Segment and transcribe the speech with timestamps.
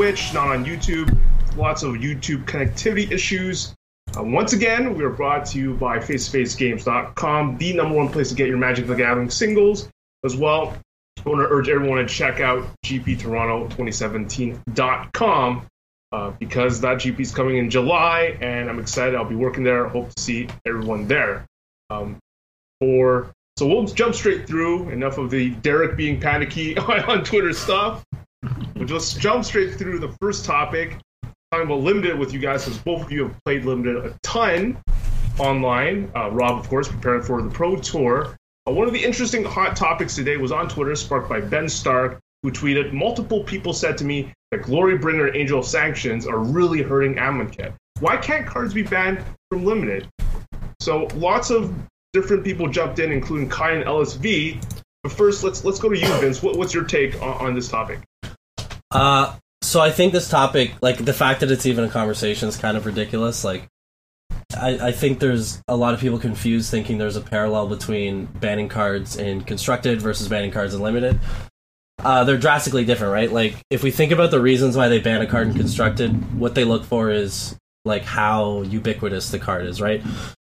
[0.00, 1.14] Twitch, not on YouTube.
[1.58, 3.74] Lots of YouTube connectivity issues.
[4.16, 8.34] Uh, once again, we are brought to you by FaceToFaceGames.com, the number one place to
[8.34, 9.90] get your Magic the Gathering singles.
[10.24, 10.74] As well,
[11.18, 15.66] I want to urge everyone to check out GPToronto2017.com
[16.12, 19.14] uh, because that GP is coming in July, and I'm excited.
[19.14, 19.86] I'll be working there.
[19.86, 21.44] Hope to see everyone there.
[21.90, 22.16] Um,
[22.80, 24.88] for so we'll jump straight through.
[24.88, 28.02] Enough of the Derek being panicky on Twitter stuff.
[28.74, 30.96] We'll just jump straight through the first topic,
[31.52, 34.78] talking about limited with you guys, because both of you have played limited a ton
[35.38, 36.10] online.
[36.16, 38.36] Uh, Rob, of course, preparing for the Pro Tour.
[38.66, 42.18] Uh, one of the interesting hot topics today was on Twitter, sparked by Ben Stark,
[42.42, 47.16] who tweeted, "Multiple people said to me that Glorybringer and Angel Sanctions are really hurting
[47.16, 47.74] Amonkhet.
[47.98, 50.08] Why can't cards be banned from limited?"
[50.80, 51.74] So lots of
[52.14, 54.58] different people jumped in, including Kai and LSV.
[55.02, 56.42] But first, let's let's go to you, Vince.
[56.42, 58.00] What, what's your take on, on this topic?
[58.90, 62.56] Uh, so I think this topic, like the fact that it's even a conversation, is
[62.56, 63.44] kind of ridiculous.
[63.44, 63.68] Like,
[64.56, 68.68] I, I think there's a lot of people confused, thinking there's a parallel between banning
[68.68, 71.18] cards in constructed versus banning cards in limited.
[71.98, 73.30] Uh, they're drastically different, right?
[73.30, 76.54] Like, if we think about the reasons why they ban a card in constructed, what
[76.54, 80.02] they look for is like how ubiquitous the card is, right?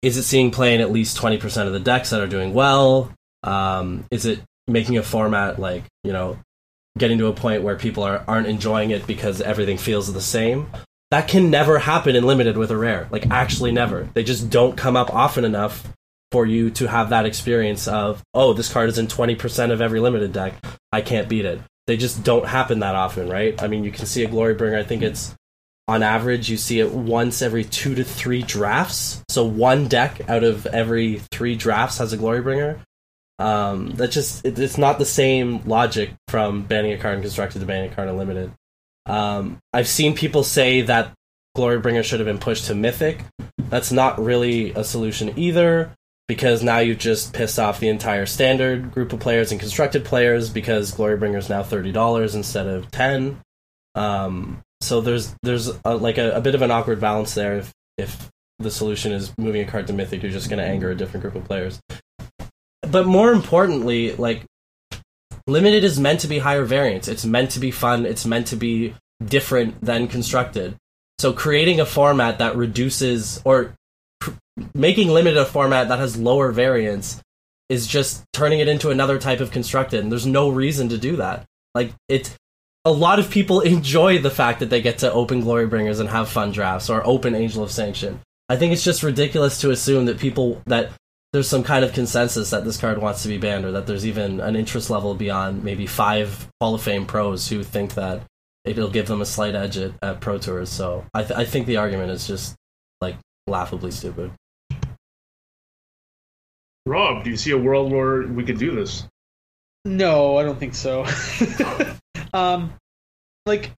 [0.03, 3.13] is it seeing play in at least 20% of the decks that are doing well?
[3.45, 6.39] Um, is it making a format like, you know,
[6.99, 10.71] getting to a point where people are, aren't enjoying it because everything feels the same?
[11.11, 13.09] That can never happen in limited with a rare.
[13.11, 14.09] Like, actually, never.
[14.15, 15.87] They just don't come up often enough
[16.31, 20.01] for you to have that experience of, oh, this card is in 20% of every
[20.01, 20.55] limited deck.
[20.91, 21.61] I can't beat it.
[21.87, 23.61] They just don't happen that often, right?
[23.63, 24.79] I mean, you can see a Glorybringer.
[24.79, 25.35] I think it's
[25.89, 29.23] on average, you see it once every two to three drafts.
[29.29, 32.79] So one deck out of every three drafts has a Glorybringer.
[33.43, 37.59] Um, that just it, it's not the same logic from banning a card in constructed
[37.59, 38.53] to banning a card in limited.
[39.07, 41.13] Um, I've seen people say that
[41.57, 43.25] Glorybringer should have been pushed to Mythic.
[43.59, 45.91] That's not really a solution either,
[46.29, 50.49] because now you've just pissed off the entire standard group of players and constructed players
[50.49, 53.41] because Glorybringer is now thirty dollars instead of ten.
[53.97, 57.73] Um, so there's there's a, like a, a, bit of an awkward balance there if
[57.99, 60.95] if the solution is moving a card to mythic you're just going to anger a
[60.95, 61.81] different group of players
[62.93, 64.45] but more importantly like
[65.47, 67.09] limited is meant to be higher variance.
[67.09, 68.07] It's meant to be fun.
[68.07, 68.95] It's meant to be
[69.25, 70.77] different than constructed.
[71.19, 73.75] So creating a format that reduces or
[74.21, 74.33] cr-
[74.75, 77.21] making limited a format that has lower variance
[77.69, 81.17] is just turning it into another type of constructed and there's no reason to do
[81.17, 81.45] that.
[81.75, 82.37] Like it's
[82.85, 86.09] a lot of people enjoy the fact that they get to open glory bringers and
[86.09, 88.21] have fun drafts or open Angel of Sanction.
[88.49, 90.91] I think it's just ridiculous to assume that people that
[91.33, 94.07] there's some kind of consensus that this card wants to be banned or that there's
[94.07, 98.23] even an interest level beyond maybe five Hall of Fame pros who think that
[98.65, 100.69] it'll give them a slight edge at, at Pro Tours.
[100.69, 102.55] So I, th- I think the argument is just
[103.01, 103.17] like
[103.47, 104.33] laughably stupid.
[106.85, 109.07] Rob, do you see a world where we could do this?
[109.85, 111.07] No, I don't think so.
[112.35, 112.73] Um,
[113.45, 113.73] like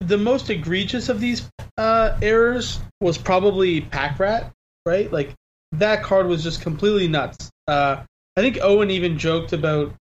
[0.00, 1.48] the most egregious of these
[1.78, 4.52] uh, errors was probably Pack Rat,
[4.84, 5.12] right?
[5.12, 5.32] Like
[5.72, 7.50] that card was just completely nuts.
[7.66, 8.02] Uh,
[8.36, 9.94] I think Owen even joked about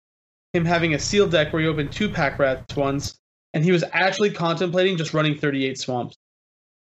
[0.52, 3.18] him having a sealed deck where he opened two Pack Rats once,
[3.54, 6.16] and he was actually contemplating just running 38 Swamps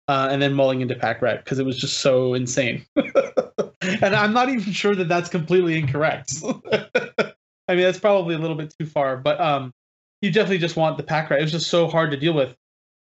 [0.08, 2.84] uh, and then mulling into Pack Rat because it was just so insane.
[2.96, 6.32] and I'm not even sure that that's completely incorrect.
[6.72, 9.72] I mean, that's probably a little bit too far, but um,
[10.22, 11.40] you definitely just want the pack rat.
[11.40, 12.56] It was just so hard to deal with.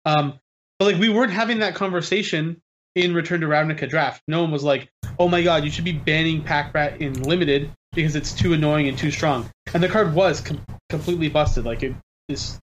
[0.04, 0.40] Um,
[0.80, 2.60] but like we weren't having that conversation
[2.96, 4.22] in Return to Ravnica draft.
[4.26, 4.90] No one was like,
[5.20, 8.88] "Oh my god, you should be banning pack rat in limited because it's too annoying
[8.88, 11.64] and too strong." And the card was com- completely busted.
[11.64, 11.94] Like it
[12.28, 12.58] is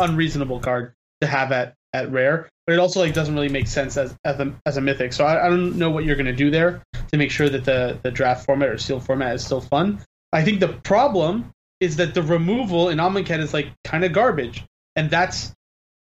[0.00, 3.96] unreasonable card to have at at rare, but it also like doesn't really make sense
[3.96, 5.12] as as a, as a mythic.
[5.12, 6.82] So I, I don't know what you're going to do there
[7.12, 10.00] to make sure that the the draft format or seal format is still fun.
[10.32, 14.64] I think the problem is that the removal in Amonkhet is like kind of garbage,
[14.96, 15.54] and that's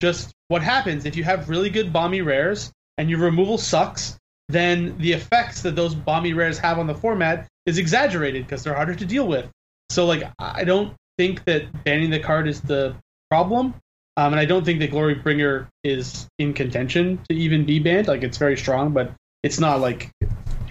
[0.01, 4.19] just what happens if you have really good bomby rares and your removal sucks.
[4.51, 8.75] Then the effects that those bomby rares have on the format is exaggerated because they're
[8.75, 9.47] harder to deal with.
[9.91, 12.97] So like I don't think that banning the card is the
[13.31, 13.75] problem.
[14.17, 18.09] Um, and I don't think that Glorybringer is in contention to even be banned.
[18.09, 19.13] Like it's very strong, but
[19.43, 20.11] it's not like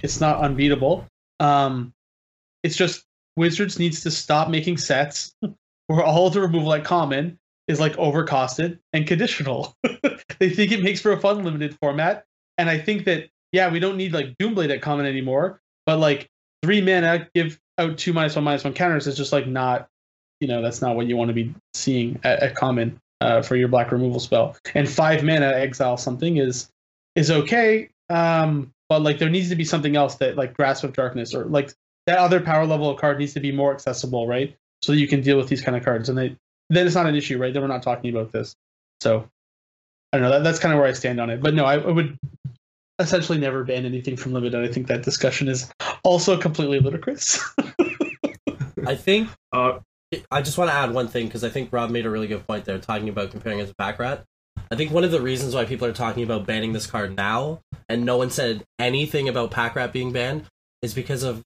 [0.04, 1.06] it's not unbeatable.
[1.40, 1.94] Um,
[2.64, 3.04] it's just
[3.36, 5.34] Wizards needs to stop making sets
[5.88, 7.38] where all the removal at common
[7.68, 9.74] is like overcosted and conditional.
[10.40, 12.26] they think it makes for a fun limited format.
[12.58, 16.30] And I think that, yeah, we don't need like Doomblade at common anymore, but like
[16.64, 19.88] three mana, give out two minus one minus one counters is just like not
[20.40, 23.56] you know that's not what you want to be seeing at, at common uh, for
[23.56, 24.56] your black removal spell.
[24.76, 26.70] And five mana exile something is
[27.16, 30.94] is okay, um, but like there needs to be something else that like grasp of
[30.94, 31.74] darkness or like
[32.06, 34.56] that other power level card needs to be more accessible, right?
[34.82, 36.36] So that you can deal with these kind of cards, and they,
[36.70, 37.54] then it's not an issue, right?
[37.54, 38.56] Then we're not talking about this.
[39.02, 39.30] So
[40.12, 40.32] I don't know.
[40.32, 41.42] That, that's kind of where I stand on it.
[41.42, 42.18] But no, I, I would
[43.00, 44.62] essentially never ban anything from limited.
[44.62, 45.72] I think that discussion is
[46.04, 47.40] also completely ludicrous.
[48.86, 49.80] I think Uh,
[50.32, 52.46] I just want to add one thing because I think Rob made a really good
[52.48, 54.24] point there, talking about comparing it to Pack Rat.
[54.72, 57.62] I think one of the reasons why people are talking about banning this card now,
[57.88, 60.46] and no one said anything about Pack Rat being banned,
[60.82, 61.44] is because of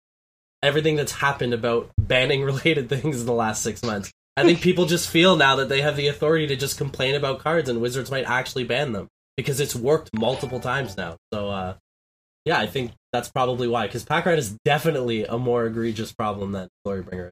[0.62, 4.12] everything that's happened about banning related things in the last six months.
[4.36, 7.40] I think people just feel now that they have the authority to just complain about
[7.40, 9.08] cards, and Wizards might actually ban them
[9.38, 11.18] because it's worked multiple times now.
[11.34, 11.76] So, uh,
[12.46, 13.88] yeah, I think that's probably why.
[13.88, 17.30] Because Pack Rat is definitely a more egregious problem than Glorybringer.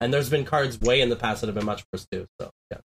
[0.00, 2.26] And there's been cards way in the past that have been much worse too.
[2.40, 2.78] So, yeah.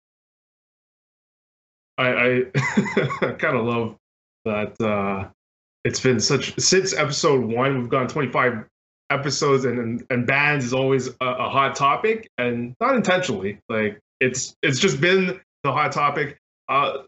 [1.99, 3.97] I, I kind of love
[4.45, 5.29] that uh,
[5.85, 7.81] it's been such since episode one.
[7.81, 8.65] We've gone 25
[9.11, 13.59] episodes, and and, and bans is always a, a hot topic, and not intentionally.
[13.69, 16.39] Like it's it's just been the hot topic.
[16.69, 16.99] Uh,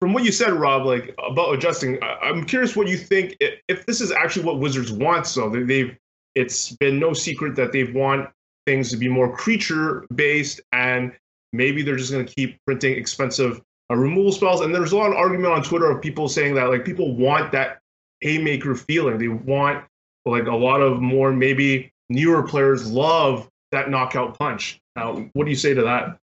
[0.00, 3.60] from what you said, Rob, like about adjusting, I, I'm curious what you think if,
[3.68, 5.26] if this is actually what Wizards want.
[5.26, 5.96] So they- they've
[6.36, 8.30] it's been no secret that they want
[8.64, 11.12] things to be more creature based, and
[11.52, 13.60] maybe they're just going to keep printing expensive
[13.90, 14.60] uh, removal spells.
[14.60, 17.50] And there's a lot of argument on Twitter of people saying that like people want
[17.52, 17.80] that
[18.20, 19.18] haymaker feeling.
[19.18, 19.84] They want
[20.24, 24.78] like a lot of more maybe newer players love that knockout punch.
[24.94, 26.16] Now, what do you say to that?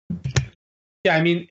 [1.05, 1.49] Yeah, I mean,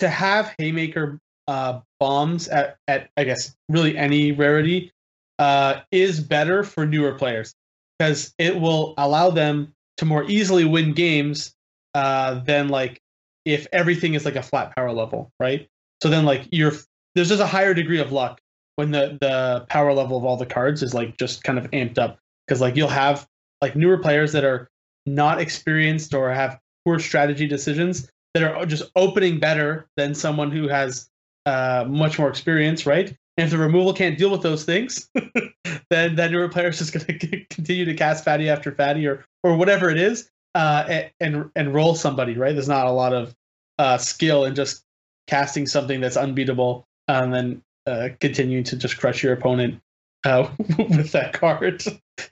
[0.00, 1.18] to have Haymaker
[1.48, 4.92] uh, bombs at, at, I guess, really any rarity
[5.38, 7.54] uh, is better for newer players
[7.98, 11.54] because it will allow them to more easily win games
[11.94, 13.00] uh, than like
[13.44, 15.68] if everything is like a flat power level, right?
[16.02, 16.72] So then like you're
[17.14, 18.40] there's just a higher degree of luck
[18.76, 21.98] when the the power level of all the cards is like just kind of amped
[21.98, 23.26] up because like you'll have
[23.62, 24.68] like newer players that are
[25.06, 30.66] not experienced or have poor strategy decisions that are just opening better than someone who
[30.68, 31.08] has
[31.46, 33.08] uh, much more experience, right?
[33.36, 35.10] And if the removal can't deal with those things,
[35.90, 39.24] then that newer player is just going to continue to cast fatty after fatty or
[39.42, 42.52] or whatever it is, uh, and and roll somebody, right?
[42.52, 43.34] There's not a lot of
[43.78, 44.84] uh, skill in just
[45.26, 49.80] casting something that's unbeatable and then uh, continuing to just crush your opponent
[50.24, 50.48] uh,
[50.78, 51.82] with that card.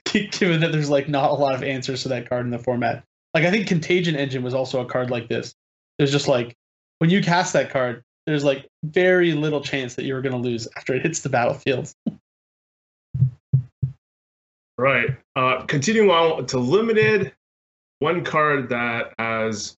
[0.05, 3.03] Given that there's like not a lot of answers to that card in the format,
[3.33, 5.53] like I think Contagion Engine was also a card like this.
[5.97, 6.55] There's just like
[6.99, 10.67] when you cast that card, there's like very little chance that you're going to lose
[10.75, 11.93] after it hits the battlefield.
[14.75, 15.15] Right.
[15.35, 17.31] Uh, continuing on to limited,
[17.99, 19.77] one card that has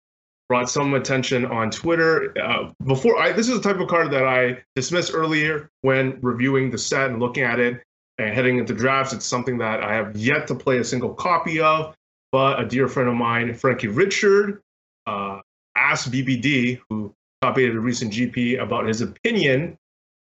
[0.48, 2.32] brought some attention on Twitter.
[2.40, 6.70] Uh, before I, this is the type of card that I dismissed earlier when reviewing
[6.70, 7.82] the set and looking at it
[8.18, 9.12] and heading into drafts.
[9.12, 11.94] It's something that I have yet to play a single copy of,
[12.30, 14.62] but a dear friend of mine, Frankie Richard,
[15.06, 15.40] uh,
[15.76, 17.12] asked BBD, who
[17.44, 19.76] copied a recent GP, about his opinion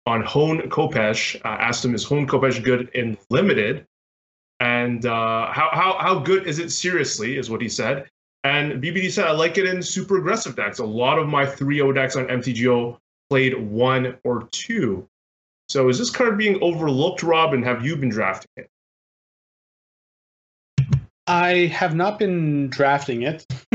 [0.07, 1.37] on Hone Khopesh.
[1.45, 3.87] Uh, asked him, is Hone Khopesh good in limited?
[4.59, 8.09] And uh, how, how, how good is it seriously, is what he said.
[8.43, 10.79] And BBD said, I like it in super aggressive decks.
[10.79, 12.97] A lot of my 3 0 decks on MTGO
[13.29, 15.07] played one or two.
[15.69, 18.71] So is this card being overlooked, Rob, and have you been drafting it?
[21.27, 23.45] I have not been drafting it.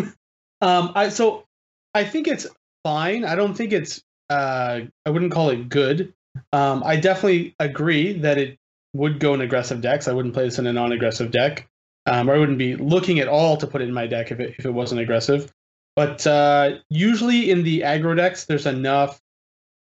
[0.62, 1.46] um, I so
[1.94, 2.48] I think it's
[2.86, 3.26] fine.
[3.26, 4.02] I don't think it's.
[4.30, 6.14] Uh, I wouldn't call it good.
[6.54, 8.58] Um, I definitely agree that it
[8.94, 10.08] would go in aggressive decks.
[10.08, 11.68] I wouldn't play this in a non-aggressive deck,
[12.06, 14.40] um, or I wouldn't be looking at all to put it in my deck if
[14.40, 15.52] it if it wasn't aggressive.
[15.96, 19.20] But uh, usually in the aggro decks, there's enough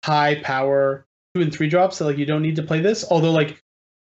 [0.05, 3.05] high power two and three drops that like you don't need to play this.
[3.09, 3.61] Although like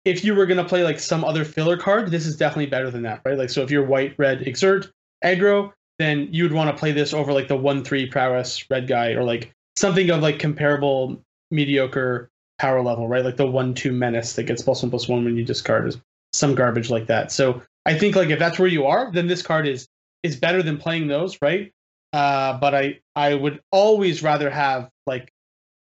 [0.06, 3.04] if you were gonna play like some other filler card, this is definitely better than
[3.04, 3.38] that, right?
[3.38, 4.92] Like so if you're white red exert
[5.24, 8.88] aggro, then you would want to play this over like the one three prowess red
[8.88, 13.24] guy or like something of like comparable mediocre power level, right?
[13.24, 15.98] Like the one two menace that gets plus one plus one when you discard is
[16.34, 17.32] some garbage like that.
[17.32, 19.88] So I think like if that's where you are, then this card is
[20.24, 21.72] is better than playing those, right?
[22.14, 25.32] Uh, but I I would always rather have like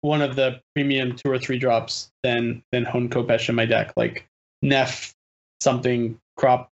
[0.01, 3.93] one of the premium two or three drops than than Hone Khopesh in my deck,
[3.95, 4.27] like
[4.61, 5.13] Neff
[5.59, 6.69] something crop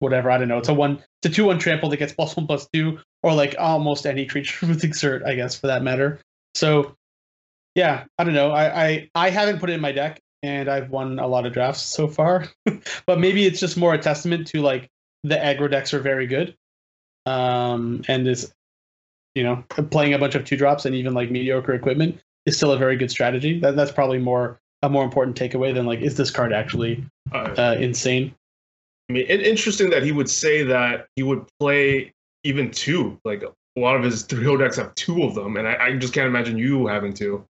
[0.00, 0.30] whatever.
[0.30, 0.58] I don't know.
[0.58, 3.34] It's a one it's a two one trample that gets plus one plus two, or
[3.34, 6.20] like almost any creature with exert, I guess, for that matter.
[6.54, 6.94] So
[7.74, 8.50] yeah, I don't know.
[8.50, 11.52] I, I I haven't put it in my deck and I've won a lot of
[11.52, 12.48] drafts so far.
[13.06, 14.88] but maybe it's just more a testament to like
[15.24, 16.56] the aggro decks are very good.
[17.26, 18.52] Um and is
[19.34, 22.72] you know playing a bunch of two drops and even like mediocre equipment is still
[22.72, 23.60] a very good strategy.
[23.60, 27.54] That, that's probably more a more important takeaway than like is this card actually Uh,
[27.58, 28.34] uh, insane?
[29.08, 32.12] I mean, interesting that he would say that he would play
[32.44, 33.18] even two.
[33.24, 36.12] Like a lot of his 3 decks have two of them, and I, I just
[36.12, 37.44] can't imagine you having two.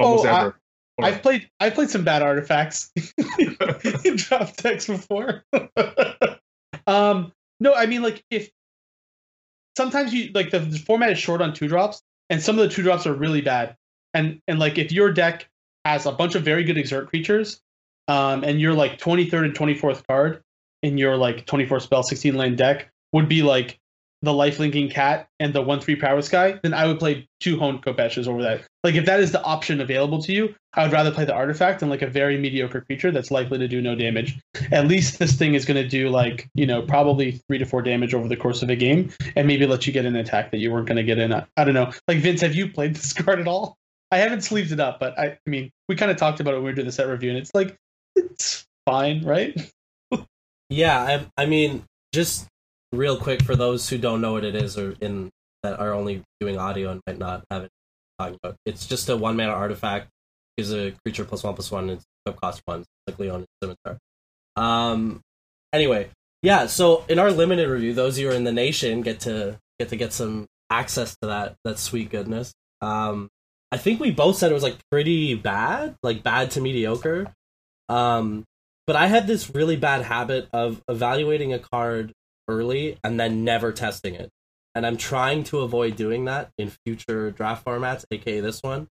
[0.00, 0.60] Almost Oh, I- ever.
[0.98, 2.90] I've played I've played some bad artifacts
[4.04, 5.44] in draft decks before.
[6.86, 8.48] um, no, I mean like if
[9.76, 12.00] sometimes you like the, the format is short on two drops,
[12.30, 13.76] and some of the two drops are really bad,
[14.14, 15.46] and and like if your deck
[15.84, 17.60] has a bunch of very good exert creatures,
[18.08, 20.42] um, and you're like 23rd and 24th card
[20.82, 23.78] in your like 24 spell 16 land deck would be like
[24.22, 27.58] the life linking cat and the one three power sky, then I would play two
[27.58, 28.62] honed Khopeshes over that.
[28.82, 31.82] Like if that is the option available to you, I would rather play the artifact
[31.82, 34.38] and like a very mediocre creature that's likely to do no damage.
[34.72, 37.82] At least this thing is going to do like you know probably three to four
[37.82, 40.58] damage over the course of a game, and maybe let you get an attack that
[40.58, 41.32] you weren't going to get in.
[41.32, 41.92] I I don't know.
[42.08, 43.76] Like Vince, have you played this card at all?
[44.10, 46.58] I haven't sleeved it up, but I, I mean, we kind of talked about it
[46.58, 47.76] when we were doing the set review, and it's like
[48.14, 49.72] it's fine, right?
[50.68, 51.00] Yeah,
[51.36, 52.46] I, I mean, just
[52.92, 55.30] real quick for those who don't know what it is or in
[55.62, 57.70] that are only doing audio and might not have it
[58.18, 58.56] talking about.
[58.64, 60.08] It's just a one mana artifact.
[60.56, 61.90] Is a creature plus one plus one.
[61.90, 63.98] It's equip cost one, like Leonin Scimitar.
[64.56, 65.20] Um.
[65.72, 66.08] Anyway,
[66.42, 66.66] yeah.
[66.66, 69.96] So in our limited review, those who are in the nation get to get to
[69.96, 72.54] get some access to that that sweet goodness.
[72.80, 73.28] Um.
[73.72, 77.32] I think we both said it was like pretty bad, like bad to mediocre.
[77.88, 78.44] Um,
[78.86, 82.12] but I had this really bad habit of evaluating a card
[82.48, 84.30] early and then never testing it.
[84.74, 88.88] And I'm trying to avoid doing that in future draft formats, aka this one.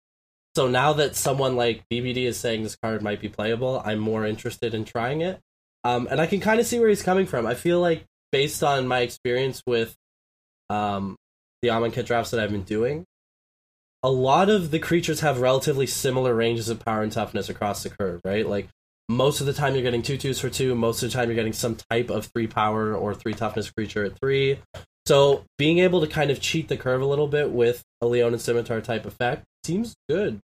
[0.56, 4.24] So now that someone like BBD is saying this card might be playable, I'm more
[4.24, 5.40] interested in trying it.
[5.82, 7.44] Um, and I can kind of see where he's coming from.
[7.44, 9.94] I feel like based on my experience with
[10.70, 11.16] um,
[11.60, 13.04] the Amonkhet drafts that I've been doing,
[14.02, 17.90] a lot of the creatures have relatively similar ranges of power and toughness across the
[17.90, 18.48] curve, right?
[18.48, 18.68] Like
[19.08, 20.74] most of the time you're getting two twos for two.
[20.74, 24.04] Most of the time you're getting some type of three power or three toughness creature
[24.04, 24.58] at three.
[25.06, 28.38] So being able to kind of cheat the curve a little bit with a Leonin
[28.38, 30.40] Scimitar type effect seems good.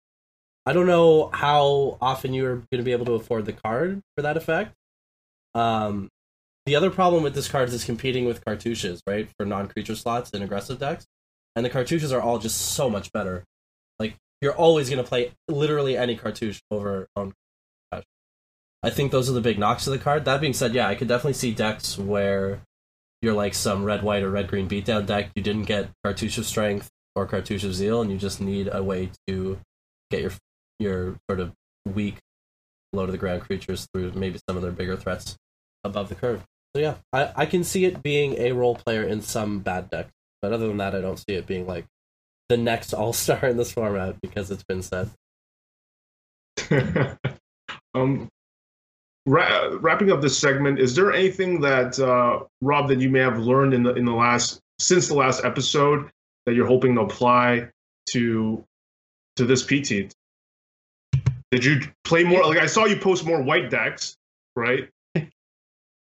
[0.66, 4.22] I don't know how often you're going to be able to afford the card for
[4.22, 4.74] that effect.
[5.54, 6.10] Um,
[6.66, 10.42] the other problem with this card is competing with cartouches, right, for non-creature slots in
[10.42, 11.06] aggressive decks,
[11.56, 13.44] and the cartouches are all just so much better.
[14.00, 17.34] Like you're always going to play literally any cartouche over on
[18.86, 20.26] I think those are the big knocks of the card.
[20.26, 22.62] That being said, yeah, I could definitely see decks where
[23.20, 25.32] you're like some red white or red green beatdown deck.
[25.34, 28.84] You didn't get Cartouche of Strength or Cartouche of Zeal, and you just need a
[28.84, 29.60] way to
[30.12, 30.32] get your
[30.78, 31.54] your sort of
[31.92, 32.20] weak,
[32.94, 35.36] low to the ground creatures through maybe some of their bigger threats
[35.84, 36.44] above the curve.
[36.76, 40.12] So yeah, I, I can see it being a role player in some bad decks,
[40.44, 41.86] but other than that, I don't see it being like
[42.50, 45.10] the next all star in this format because it's been said.
[47.96, 48.30] um,
[49.26, 53.40] ra- wrapping up this segment, is there anything that uh, Rob that you may have
[53.40, 56.10] learned in the in the last since the last episode
[56.46, 57.70] that you're hoping to apply
[58.12, 58.64] to
[59.36, 60.14] to this PT?
[61.52, 62.44] Did you play more?
[62.44, 64.16] Like I saw you post more white decks,
[64.56, 64.90] right?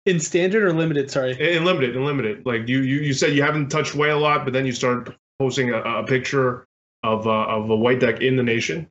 [0.07, 1.11] In standard or limited?
[1.11, 1.33] Sorry.
[1.33, 2.45] In limited, in limited.
[2.45, 5.15] Like you, you, you said you haven't touched white a lot, but then you started
[5.39, 6.67] posting a, a picture
[7.03, 8.89] of uh, of a white deck in the nation.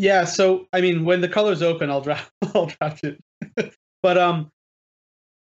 [0.00, 2.32] Yeah, so I mean, when the colors open, I'll draft.
[2.54, 3.20] I'll draft it.
[4.02, 4.48] but um,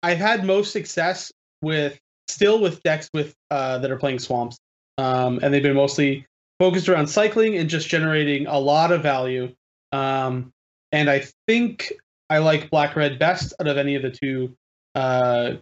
[0.03, 1.31] I've had most success
[1.63, 1.97] with
[2.27, 4.57] still with decks with uh that are playing swamps,
[4.99, 6.27] um, and they've been mostly
[6.59, 9.51] focused around cycling and just generating a lot of value.
[9.91, 10.51] Um,
[10.91, 11.91] and I think
[12.29, 14.55] I like black red best out of any of the two
[14.93, 15.53] uh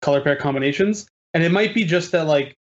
[0.00, 1.06] color pair combinations.
[1.32, 2.56] And it might be just that like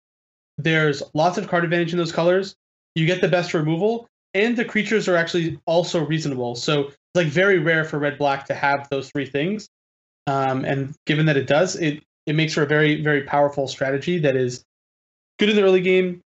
[0.57, 2.53] there's lots of card advantage in those colors.
[2.95, 6.55] You get the best removal, and the creatures are actually also reasonable.
[6.55, 9.69] So it's like very rare for red black to have those three things.
[10.27, 14.19] Um, and given that it does, it it makes for a very very powerful strategy
[14.19, 14.63] that is
[15.39, 16.21] good in the early game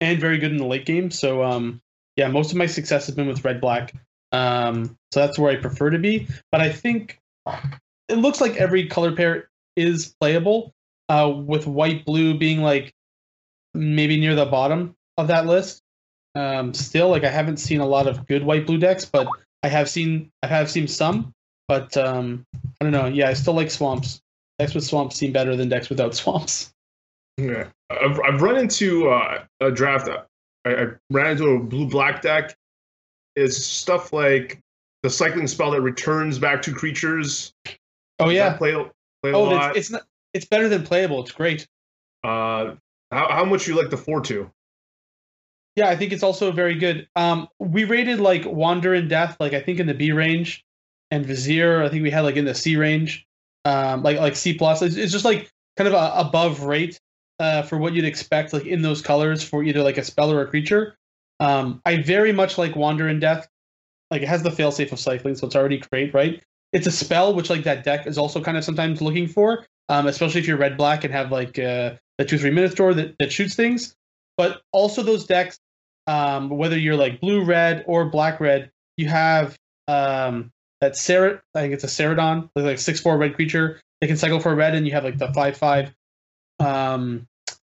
[0.00, 1.10] and very good in the late game.
[1.10, 1.80] So um,
[2.16, 3.92] yeah, most of my success has been with red black.
[4.32, 6.28] Um, so that's where I prefer to be.
[6.52, 7.18] But I think
[8.08, 10.72] it looks like every color pair is playable.
[11.08, 12.94] Uh, with white blue being like
[13.74, 15.82] maybe near the bottom of that list.
[16.34, 19.26] Um, still, like I haven't seen a lot of good white blue decks, but
[19.62, 21.32] I have seen I have seen some.
[21.68, 22.44] But um,
[22.80, 23.06] I don't know.
[23.06, 24.20] Yeah, I still like swamps.
[24.58, 26.72] Decks with swamps seem better than decks without swamps.
[27.36, 30.08] Yeah, I've, I've run into uh, a draft.
[30.64, 32.54] I, I ran into a blue black deck.
[33.36, 34.58] It's stuff like
[35.02, 37.52] the cycling spell that returns back to creatures.
[38.18, 38.56] Oh yeah.
[38.56, 38.72] Play,
[39.22, 39.70] play a Oh, lot.
[39.70, 40.02] it's, it's not.
[40.34, 41.22] It's better than playable.
[41.22, 41.66] It's great.
[42.22, 42.74] Uh,
[43.10, 44.50] How, how much you like the four two?
[45.76, 47.08] Yeah, I think it's also very good.
[47.16, 50.64] Um, we rated like Wander in Death, like I think in the B range,
[51.10, 53.26] and Vizier, I think we had like in the C range,
[53.64, 54.82] um, like like C plus.
[54.82, 57.00] It's, it's just like kind of a above rate
[57.38, 60.42] uh, for what you'd expect, like in those colors for either like a spell or
[60.42, 60.96] a creature.
[61.38, 63.48] Um, I very much like Wander in Death.
[64.10, 66.42] Like it has the failsafe of cycling, so it's already great, right?
[66.72, 70.06] It's a spell which like that deck is also kind of sometimes looking for, um,
[70.06, 73.32] especially if you're red black and have like uh, the two three Minotaur that, that
[73.32, 73.94] shoots things.
[74.40, 75.58] But also those decks,
[76.06, 81.42] um, whether you're like blue red or black red, you have um, that Sarah.
[81.54, 83.82] I think it's a Cerodon, like six four red creature.
[84.00, 85.94] They can cycle for a red, and you have like the five five
[86.58, 87.28] um,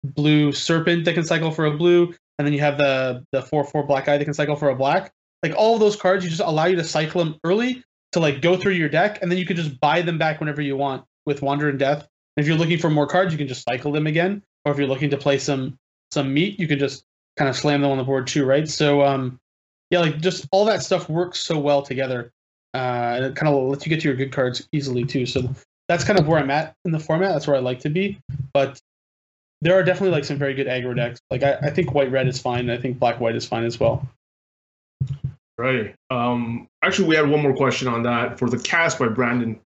[0.05, 3.65] blue serpent that can cycle for a blue, and then you have the the four
[3.65, 5.11] four black eye that can cycle for a black.
[5.43, 8.41] Like all of those cards, you just allow you to cycle them early to like
[8.41, 11.03] go through your deck, and then you can just buy them back whenever you want
[11.25, 12.07] with Wander in Death.
[12.37, 14.43] And if you're looking for more cards, you can just cycle them again.
[14.63, 15.77] Or if you're looking to play some
[16.13, 17.03] some meat, you can just
[17.37, 18.67] kind of slam them on the board too, right?
[18.69, 19.39] So um,
[19.89, 22.31] yeah, like just all that stuff works so well together,
[22.73, 25.25] uh, and it kind of lets you get to your good cards easily too.
[25.25, 25.53] So
[25.89, 27.33] that's kind of where I'm at in the format.
[27.33, 28.19] That's where I like to be.
[28.53, 28.79] But
[29.61, 31.19] there are definitely like some very good aggro decks.
[31.31, 32.69] Like I, I think white red is fine.
[32.69, 34.07] I think black white is fine as well.
[35.57, 35.95] Right.
[36.09, 39.59] Um, actually, we had one more question on that for the cast by Brandon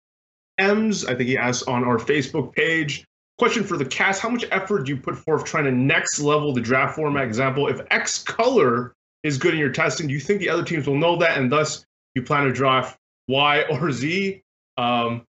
[0.59, 1.05] Ems.
[1.05, 3.05] I think he asked on our Facebook page.
[3.39, 6.53] Question for the cast: How much effort do you put forth trying to next level
[6.53, 7.25] the draft format?
[7.25, 10.87] Example: If X color is good in your testing, do you think the other teams
[10.87, 14.43] will know that, and thus you plan to draft Y or Z?
[14.79, 15.23] Um,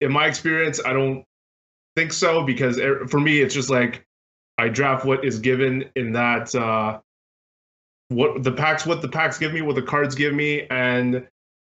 [0.00, 1.24] in my experience, I don't
[1.96, 2.76] think so because
[3.10, 4.04] for me, it's just like
[4.58, 7.00] I draft what is given in that uh,
[8.08, 11.26] what the packs, what the packs give me, what the cards give me, and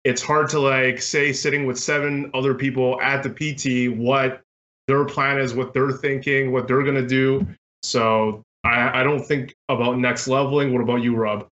[0.03, 4.41] it's hard to like say sitting with seven other people at the PT what
[4.91, 7.47] their plan is, what they're thinking, what they're gonna do.
[7.81, 10.73] So I, I don't think about next leveling.
[10.73, 11.47] What about you, Rob?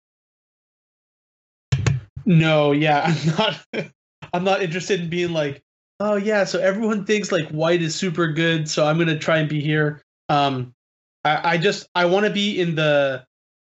[2.26, 3.90] No, yeah, I'm not.
[4.34, 5.62] I'm not interested in being like,
[6.00, 9.48] oh yeah, so everyone thinks like white is super good, so I'm gonna try and
[9.48, 10.02] be here.
[10.28, 10.74] Um,
[11.24, 13.24] I, I just I want to be in the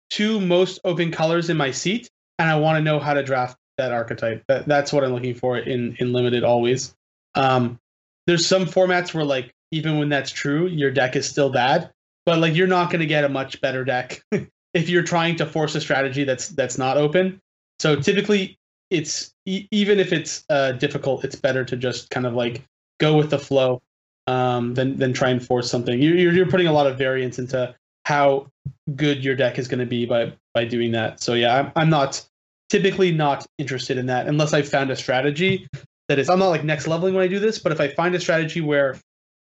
[0.09, 3.55] two most open colors in my seat, and I want to know how to draft
[3.77, 4.43] that archetype.
[4.49, 6.93] That, that's what I'm looking for in in limited always.
[7.35, 7.79] Um,
[8.27, 11.91] there's some formats where like even when that's true, your deck is still bad,
[12.25, 14.21] but like you're not going to get a much better deck
[14.73, 17.39] if you're trying to force a strategy that's that's not open.
[17.79, 18.57] So typically,
[18.89, 22.63] it's e- even if it's uh, difficult, it's better to just kind of like
[22.99, 23.81] go with the flow
[24.27, 26.01] um, than than try and force something.
[26.01, 27.73] You're you're putting a lot of variance into
[28.05, 28.47] how
[28.95, 31.21] good your deck is going to be by by doing that.
[31.21, 32.23] So yeah, I'm, I'm not
[32.69, 35.67] typically not interested in that unless I've found a strategy
[36.07, 36.29] that is.
[36.29, 38.61] I'm not like next leveling when I do this, but if I find a strategy
[38.61, 38.97] where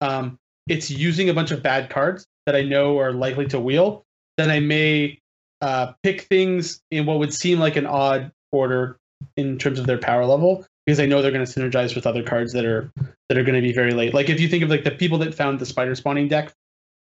[0.01, 4.03] um, it's using a bunch of bad cards that I know are likely to wheel,
[4.37, 5.19] then I may
[5.61, 8.97] uh, pick things in what would seem like an odd order
[9.35, 12.23] in terms of their power level because I know they're going to synergize with other
[12.23, 12.91] cards that are
[13.29, 14.13] that are going to be very late.
[14.13, 16.53] Like if you think of like the people that found the spider spawning deck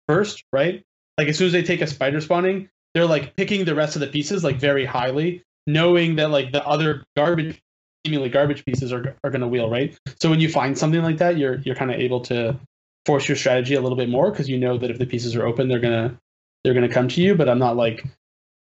[0.08, 0.84] first, right?
[1.18, 4.00] Like as soon as they take a spider spawning, they're like picking the rest of
[4.00, 7.60] the pieces like very highly, knowing that like the other garbage,
[8.06, 9.98] seemingly garbage pieces are are going to wheel, right?
[10.22, 12.58] So when you find something like that, you're you're kind of able to
[13.06, 15.46] force your strategy a little bit more because you know that if the pieces are
[15.46, 16.18] open, they're gonna
[16.64, 17.36] they're gonna come to you.
[17.36, 18.04] But I'm not like,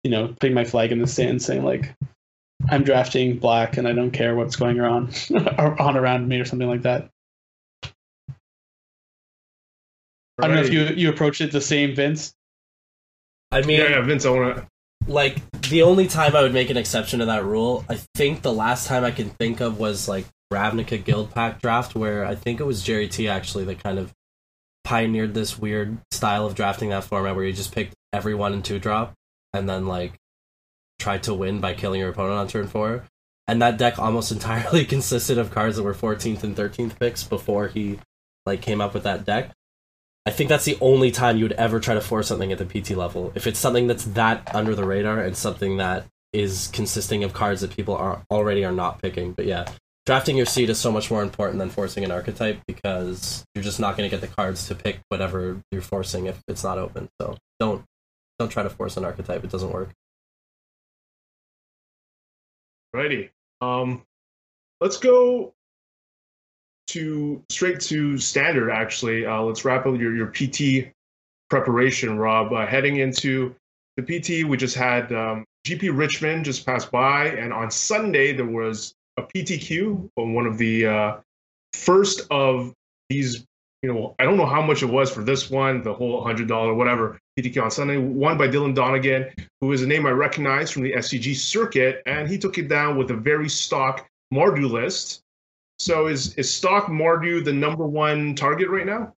[0.02, 1.94] you know, putting my flag in the sand saying like
[2.68, 5.10] I'm drafting black and I don't care what's going on
[5.58, 7.10] on around me or something like that.
[10.42, 12.34] I don't know if you you approached it the same, Vince.
[13.52, 14.66] I mean, Yeah, yeah, Vince, I want to.
[15.06, 18.52] like the only time I would make an exception to that rule, I think the
[18.52, 22.58] last time I can think of was like Ravnica Guild Pack draft, where I think
[22.58, 24.12] it was Jerry T actually that kind of
[24.84, 28.78] pioneered this weird style of drafting that format where you just picked everyone in two
[28.78, 29.14] drop
[29.52, 30.14] and then like
[30.98, 33.04] tried to win by killing your opponent on turn four.
[33.46, 37.68] And that deck almost entirely consisted of cards that were 14th and 13th picks before
[37.68, 37.98] he
[38.46, 39.50] like came up with that deck.
[40.26, 42.64] I think that's the only time you would ever try to force something at the
[42.64, 43.32] PT level.
[43.34, 47.60] If it's something that's that under the radar and something that is consisting of cards
[47.60, 49.32] that people are already are not picking.
[49.32, 49.66] But yeah,
[50.06, 53.80] drafting your seed is so much more important than forcing an archetype because you're just
[53.80, 57.08] not going to get the cards to pick whatever you're forcing if it's not open.
[57.20, 57.84] So don't
[58.38, 59.90] don't try to force an archetype; it doesn't work.
[62.92, 63.30] Righty.
[63.60, 64.02] Um,
[64.80, 65.52] let's go
[66.88, 68.70] to straight to standard.
[68.70, 70.92] Actually, uh, let's wrap up your your PT
[71.48, 72.52] preparation, Rob.
[72.52, 73.54] Uh, heading into
[73.96, 78.44] the PT, we just had um, GP Richmond just passed by, and on Sunday there
[78.44, 81.16] was a PTQ on one of the uh,
[81.72, 82.72] first of
[83.08, 83.44] these
[83.84, 86.48] you know, I don't know how much it was for this one, the whole hundred
[86.48, 90.70] dollar whatever PTQ on Sunday, won by Dylan Donegan, who is a name I recognize
[90.70, 95.20] from the SCG circuit, and he took it down with a very stock Mardu list.
[95.78, 99.12] So is is stock Mardu the number one target right now?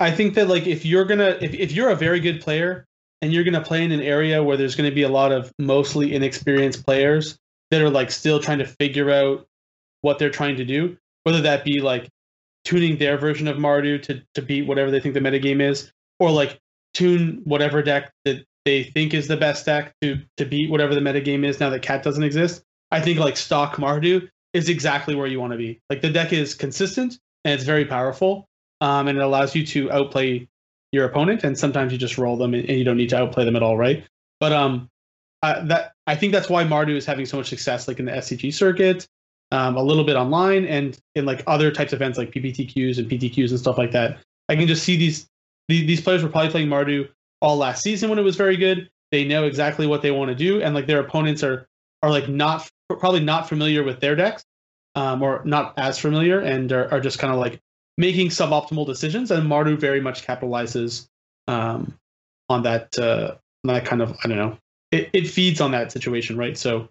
[0.00, 2.84] I think that like if you're gonna if, if you're a very good player
[3.22, 6.14] and you're gonna play in an area where there's gonna be a lot of mostly
[6.14, 7.38] inexperienced players
[7.70, 9.46] that are like still trying to figure out
[10.00, 12.08] what they're trying to do, whether that be like
[12.64, 16.30] tuning their version of Mardu to, to beat whatever they think the metagame is, or
[16.30, 16.58] like
[16.94, 21.00] tune whatever deck that they think is the best deck to to beat whatever the
[21.00, 22.62] metagame is now that Cat doesn't exist.
[22.90, 25.80] I think like stock Mardu is exactly where you want to be.
[25.90, 28.48] Like the deck is consistent and it's very powerful,
[28.80, 30.48] um, and it allows you to outplay
[30.92, 31.44] your opponent.
[31.44, 33.62] And sometimes you just roll them and, and you don't need to outplay them at
[33.62, 34.04] all, right?
[34.40, 34.88] But um,
[35.42, 38.12] uh, that I think that's why Mardu is having so much success, like in the
[38.12, 39.06] SCG circuit,
[39.52, 43.10] um, a little bit online, and in like other types of events like PPTQs and
[43.10, 44.18] PTQs and stuff like that.
[44.48, 45.28] I can just see these
[45.68, 47.10] these, players were probably playing Mardu
[47.42, 48.88] all last season when it was very good.
[49.12, 51.68] They know exactly what they want to do, and like their opponents are
[52.02, 54.42] are like not probably not familiar with their decks,
[54.94, 57.60] um, or not as familiar, and are, are just kind of like
[57.98, 59.30] making suboptimal decisions.
[59.30, 61.06] And Mardu very much capitalizes
[61.48, 61.94] um,
[62.48, 63.34] on that uh,
[63.66, 64.58] on that kind of I don't know.
[64.90, 66.56] It, it feeds on that situation, right?
[66.56, 66.88] So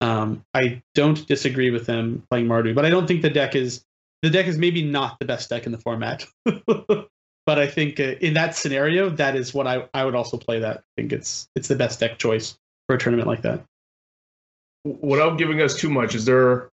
[0.00, 3.84] um, I don't disagree with them playing Mardu, but I don't think the deck is
[4.22, 6.26] the deck is maybe not the best deck in the format.
[6.44, 10.60] but I think uh, in that scenario, that is what I, I would also play.
[10.60, 12.56] That I think it's it's the best deck choice
[12.86, 13.64] for a tournament like that.
[14.84, 16.70] Without giving us too much, is there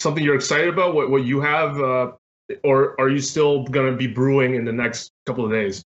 [0.00, 0.94] something you're excited about?
[0.94, 2.12] What what you have, uh,
[2.64, 5.82] or are you still going to be brewing in the next couple of days?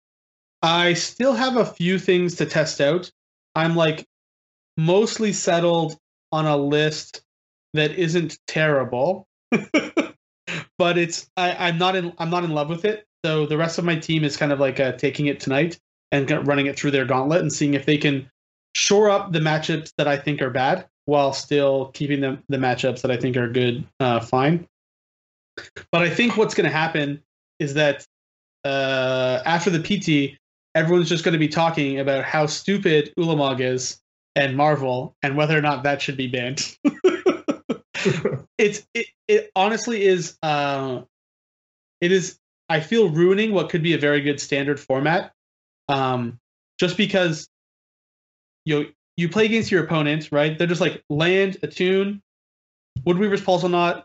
[0.62, 3.10] I still have a few things to test out.
[3.54, 4.06] I'm like
[4.76, 5.96] mostly settled
[6.32, 7.22] on a list
[7.74, 9.26] that isn't terrible,
[10.78, 13.06] but it's I, I'm not in I'm not in love with it.
[13.24, 15.78] So the rest of my team is kind of like uh, taking it tonight
[16.12, 18.28] and running it through their gauntlet and seeing if they can
[18.74, 23.02] shore up the matchups that I think are bad while still keeping them the matchups
[23.02, 24.66] that I think are good uh, fine.
[25.92, 27.22] But I think what's going to happen
[27.58, 28.06] is that
[28.64, 30.38] uh, after the PT,
[30.74, 33.98] everyone's just going to be talking about how stupid Ulamog is
[34.36, 36.76] and Marvel and whether or not that should be banned.
[38.58, 41.02] it's it, it honestly is uh,
[42.00, 42.38] it is
[42.68, 45.32] I feel ruining what could be a very good standard format.
[45.88, 46.38] Um,
[46.78, 47.48] just because
[48.64, 50.56] you know, you play against your opponent, right?
[50.56, 52.22] They're just like land, attune,
[53.06, 54.04] Woodweaver's Puzzleknot,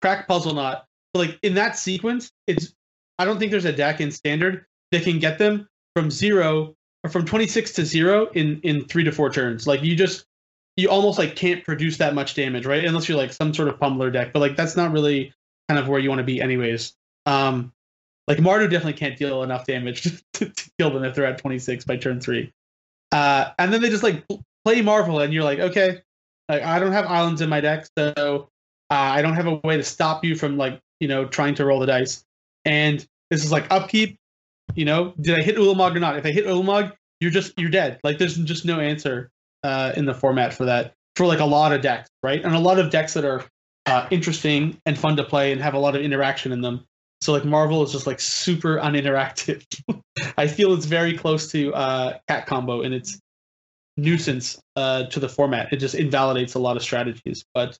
[0.00, 0.82] crack Puzzleknot.
[1.12, 2.74] But like in that sequence, it's
[3.18, 6.74] I don't think there's a deck in standard that can get them from zero
[7.08, 9.66] from 26 to zero in in three to four turns.
[9.66, 10.26] Like you just
[10.76, 12.84] you almost like can't produce that much damage, right?
[12.84, 15.32] Unless you're like some sort of pummeler deck, but like that's not really
[15.68, 16.94] kind of where you want to be, anyways.
[17.24, 17.72] Um,
[18.28, 20.02] like Mardu definitely can't deal enough damage
[20.34, 22.52] to, to, kill them if they're at 26 by turn three.
[23.12, 24.24] Uh, and then they just like
[24.64, 26.02] play Marvel, and you're like, okay,
[26.48, 28.48] like I don't have islands in my deck, so
[28.90, 31.64] uh, I don't have a way to stop you from like you know trying to
[31.64, 32.24] roll the dice.
[32.64, 34.18] And this is like upkeep.
[34.76, 36.16] You know, did I hit Ulamog or not?
[36.16, 37.98] If I hit Ulamog, you're just you're dead.
[38.04, 39.30] Like there's just no answer
[39.64, 42.42] uh, in the format for that for like a lot of decks, right?
[42.42, 43.44] And a lot of decks that are
[43.86, 46.84] uh, interesting and fun to play and have a lot of interaction in them.
[47.22, 49.64] So like Marvel is just like super uninteractive.
[50.36, 53.18] I feel it's very close to uh, Cat Combo and its
[53.96, 55.72] nuisance uh, to the format.
[55.72, 57.44] It just invalidates a lot of strategies.
[57.54, 57.78] But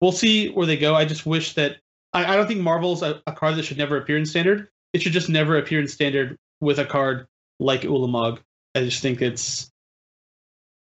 [0.00, 0.94] we'll see where they go.
[0.94, 1.78] I just wish that
[2.12, 4.68] I, I don't think Marvel's a, a card that should never appear in standard.
[4.96, 7.26] It should just never appear in standard with a card
[7.60, 8.38] like Ulamog.
[8.74, 9.70] I just think it's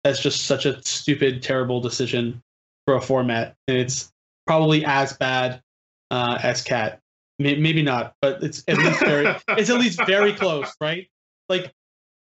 [0.03, 2.41] that's just such a stupid, terrible decision
[2.87, 4.11] for a format, and it's
[4.47, 5.61] probably as bad
[6.09, 6.99] uh, as Cat.
[7.37, 11.07] Maybe not, but it's at least very it's at least very close, right?
[11.47, 11.71] Like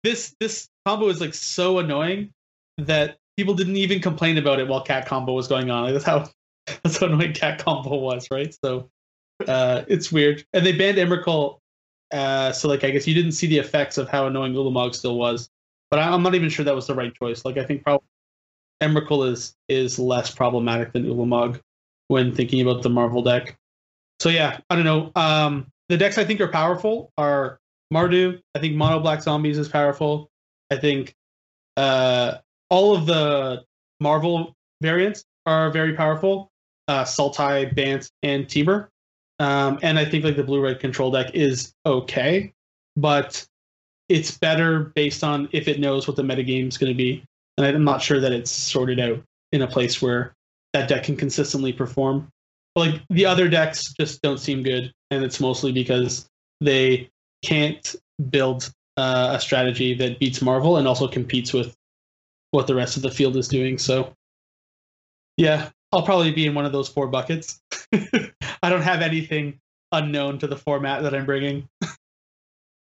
[0.03, 2.33] this this combo is like so annoying
[2.77, 5.85] that people didn't even complain about it while Cat combo was going on.
[5.85, 6.27] Like that's how
[6.83, 8.53] that's how annoying Cat combo was, right?
[8.65, 8.89] So
[9.47, 10.43] uh, it's weird.
[10.51, 11.59] And they banned Emrakul,
[12.11, 15.17] uh, so like I guess you didn't see the effects of how annoying Ulamog still
[15.17, 15.49] was.
[15.89, 17.45] But I, am not even sure that was the right choice.
[17.45, 18.05] Like I think probably
[18.81, 21.59] Emrakul is is less problematic than Ulamog
[22.07, 23.57] when thinking about the Marvel deck.
[24.19, 25.11] So yeah, I don't know.
[25.15, 27.59] Um, the decks I think are powerful are
[27.93, 28.41] Mardu.
[28.55, 30.29] I think Mono Black Zombies is powerful.
[30.69, 31.15] I think
[31.77, 32.37] uh,
[32.69, 33.63] all of the
[33.99, 36.51] Marvel variants are very powerful.
[36.87, 38.87] Uh, Sultai, Bant, and Temur.
[39.39, 42.53] Um, and I think like the blue red control deck is okay,
[42.97, 43.45] but
[44.09, 47.23] it's better based on if it knows what the metagame is going to be.
[47.57, 49.21] And I'm not sure that it's sorted out
[49.51, 50.33] in a place where
[50.73, 52.29] that deck can consistently perform.
[52.75, 56.27] But like the other decks just don't seem good, and it's mostly because
[56.61, 57.09] they
[57.43, 57.95] can't
[58.29, 61.75] build uh, a strategy that beats Marvel and also competes with
[62.51, 63.77] what the rest of the field is doing.
[63.77, 64.13] So,
[65.37, 67.59] yeah, I'll probably be in one of those four buckets.
[68.61, 69.59] I don't have anything
[69.91, 71.67] unknown to the format that I'm bringing.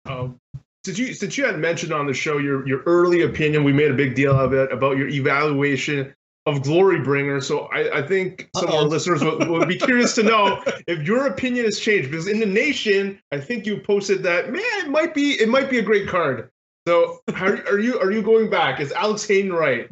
[0.07, 0.41] Um,
[0.85, 3.91] since you since you had mentioned on the show your your early opinion, we made
[3.91, 6.15] a big deal of it about your evaluation
[6.47, 7.43] of Glorybringer.
[7.43, 11.07] So I, I think some of our listeners would, would be curious to know if
[11.07, 14.89] your opinion has changed because in the nation, I think you posted that man, it
[14.89, 16.51] might be it might be a great card.
[16.89, 18.81] So how, are you are you going back?
[18.81, 19.89] Is Alex Hayden right?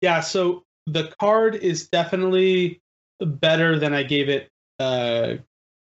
[0.00, 2.82] Yeah, so the card is definitely
[3.20, 4.48] better than I gave it
[4.78, 5.34] uh,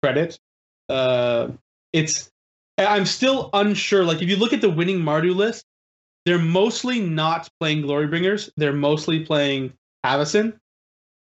[0.03, 0.39] credit.
[0.89, 1.49] Uh,
[1.93, 2.31] it's
[2.79, 4.05] I'm still unsure.
[4.05, 5.65] Like if you look at the winning Mardu list,
[6.25, 8.51] they're mostly not playing Glorybringers.
[8.57, 9.73] They're mostly playing
[10.05, 10.55] Avacyn.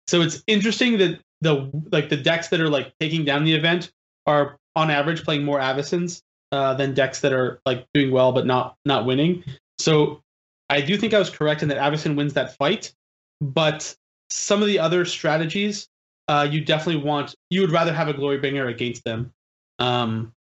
[0.07, 3.91] So it's interesting that the like the decks that are like taking down the event
[4.25, 8.45] are on average playing more Avacyns uh, than decks that are like doing well but
[8.45, 9.43] not not winning.
[9.79, 10.21] So
[10.69, 12.93] I do think I was correct in that Avacyn wins that fight,
[13.41, 13.95] but
[14.29, 15.87] some of the other strategies,
[16.27, 19.33] uh, you definitely want you would rather have a glory Glorybringer against them.
[19.79, 20.33] Um,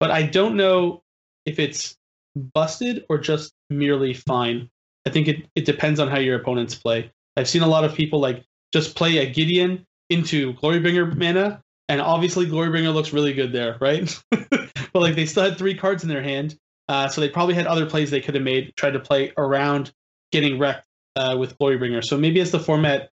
[0.00, 1.02] but I don't know
[1.46, 1.96] if it's
[2.36, 4.68] busted or just merely fine.
[5.06, 7.10] I think it, it depends on how your opponents play.
[7.36, 12.00] I've seen a lot of people like just play a Gideon into Glorybringer mana, and
[12.00, 14.22] obviously Glorybringer looks really good there, right?
[14.30, 16.56] but like they still had three cards in their hand,
[16.88, 19.92] uh, so they probably had other plays they could have made, tried to play around
[20.30, 22.04] getting wrecked uh, with Glorybringer.
[22.04, 23.10] So maybe as the format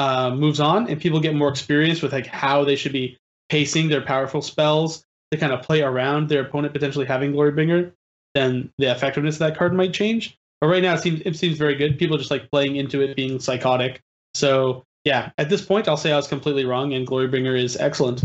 [0.00, 3.18] uh, moves on and people get more experience with like how they should be
[3.50, 7.92] pacing their powerful spells to kind of play around their opponent potentially having Glory Glorybringer,
[8.34, 10.38] then the effectiveness of that card might change.
[10.62, 11.98] But right now it seems it seems very good.
[11.98, 14.00] People just like playing into it, being psychotic.
[14.32, 17.76] So yeah, at this point I'll say I was completely wrong, and Glory Glorybringer is
[17.76, 18.24] excellent.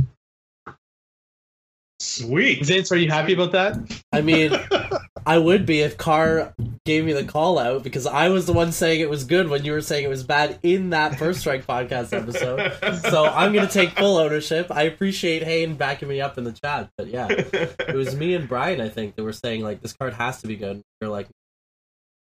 [1.99, 2.65] Sweet.
[2.65, 3.75] Vince, are you happy about that?
[4.13, 4.51] I mean,
[5.25, 6.53] I would be if Carr
[6.85, 9.65] gave me the call out because I was the one saying it was good when
[9.65, 12.99] you were saying it was bad in that First Strike podcast episode.
[13.09, 14.67] So I'm gonna take full ownership.
[14.69, 18.47] I appreciate Hayden backing me up in the chat, but yeah, it was me and
[18.47, 20.81] Brian I think that were saying like this card has to be good.
[21.01, 21.27] You're like,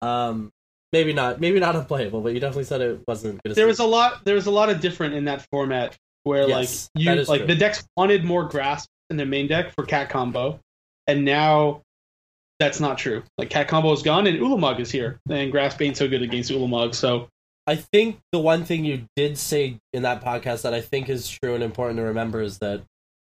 [0.01, 0.51] um,
[0.93, 3.55] maybe not, maybe not unplayable, but you definitely said it wasn't good.
[3.55, 4.25] There was a lot.
[4.25, 7.47] There was a lot of different in that format where Yes, like you like true.
[7.47, 10.61] the decks wanted more grasp in their main deck for cat combo,
[11.07, 11.83] and now
[12.59, 13.23] that's not true.
[13.37, 16.51] Like cat combo is gone and Ulamog is here, and grasp ain't so good against
[16.51, 16.95] Ulamog.
[16.95, 17.29] So
[17.67, 21.29] I think the one thing you did say in that podcast that I think is
[21.29, 22.83] true and important to remember is that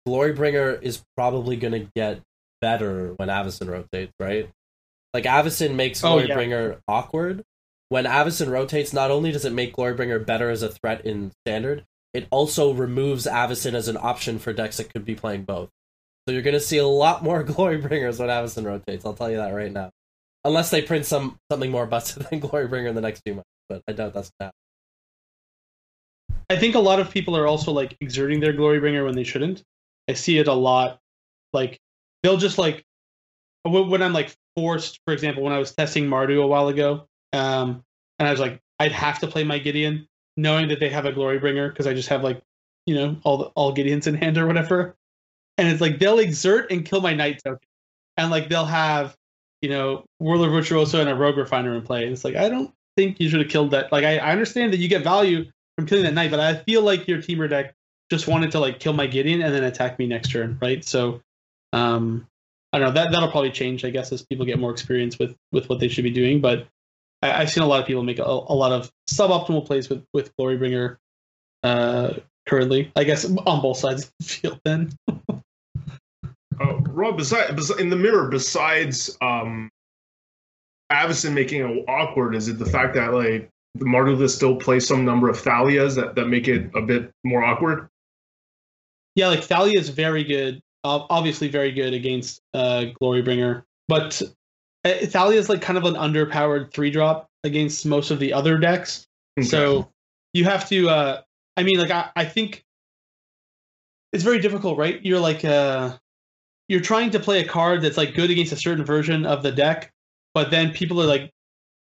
[0.06, 2.20] Glorybringer is probably going to get
[2.60, 4.48] better when Avacyn rotates, right?
[5.12, 6.26] Like Avacyn makes Oh, yeah.
[6.34, 7.42] Glorybringer awkward.
[7.88, 11.84] When Avacyn rotates, not only does it make Glorybringer better as a threat in standard,
[12.12, 15.70] it also removes Avacyn as an option for decks that could be playing both.
[16.26, 19.04] So you're going to see a lot more Glorybringers when Avacyn rotates.
[19.04, 19.90] I'll tell you that right now.
[20.44, 23.82] Unless they print some something more busted than Glorybringer in the next few months, but
[23.88, 24.52] I doubt that's going.
[26.48, 29.62] I think a lot of people are also like exerting their Glorybringer when they shouldn't.
[30.08, 31.00] I see it a lot.
[31.52, 31.78] Like
[32.22, 32.84] they'll just like
[33.64, 37.82] when I'm like forced, for example, when I was testing Mardu a while ago, um,
[38.18, 41.12] and I was like, I'd have to play my Gideon, knowing that they have a
[41.12, 42.40] Glorybringer because I just have like,
[42.86, 44.94] you know, all the, all Gideons in hand or whatever.
[45.59, 47.66] And it's like they'll exert and kill my Knight token,
[48.16, 49.16] and like they'll have,
[49.62, 52.05] you know, Whirler Virtuoso and a Rogue Refiner in play.
[52.05, 53.92] And it's like I don't think you should have killed that.
[53.92, 56.83] Like I, I understand that you get value from killing that knight, but I feel
[56.83, 57.75] like your Temur deck
[58.11, 60.85] just wanted to like kill my Gideon and then attack me next turn, right?
[60.85, 61.21] So,
[61.73, 62.27] um,
[62.73, 65.35] I don't know that that'll probably change, I guess, as people get more experience with
[65.53, 66.40] with what they should be doing.
[66.40, 66.66] But
[67.23, 70.05] I, I've seen a lot of people make a, a lot of suboptimal plays with
[70.12, 70.97] with Glorybringer
[71.62, 72.14] uh,
[72.47, 72.92] currently.
[72.97, 74.61] I guess on both sides of the field.
[74.64, 74.92] Then
[76.61, 79.71] Uh, Rob, besides, in the mirror, besides um,
[80.90, 84.87] Avacyn making it awkward, is it the fact that like the Mardu list still plays
[84.87, 87.88] some number of Thalias that, that make it a bit more awkward?
[89.16, 94.23] yeah, like Thalia is very good, obviously very good against uh, Glorybringer, but
[94.85, 98.59] uh, Thalia is like kind of an underpowered three drop against most of the other
[98.59, 99.07] decks.
[99.40, 99.49] Okay.
[99.49, 99.90] So
[100.35, 100.88] you have to.
[100.88, 101.21] Uh,
[101.57, 102.62] I mean, like I, I think
[104.12, 105.01] it's very difficult, right?
[105.03, 105.97] You're like uh,
[106.68, 109.52] you're trying to play a card that's like good against a certain version of the
[109.52, 109.92] deck,
[110.35, 111.31] but then people are like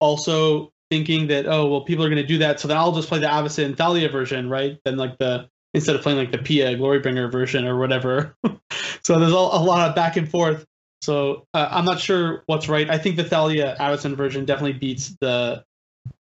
[0.01, 3.09] also thinking that oh well people are going to do that, so then I'll just
[3.09, 4.79] play the Avacyn Thalia version, right?
[4.85, 8.37] Then like the instead of playing like the Pia Glorybringer version or whatever.
[9.03, 10.65] so there's a, a lot of back and forth.
[11.03, 12.89] So uh, I'm not sure what's right.
[12.89, 15.65] I think the Thalia Avacyn version definitely beats the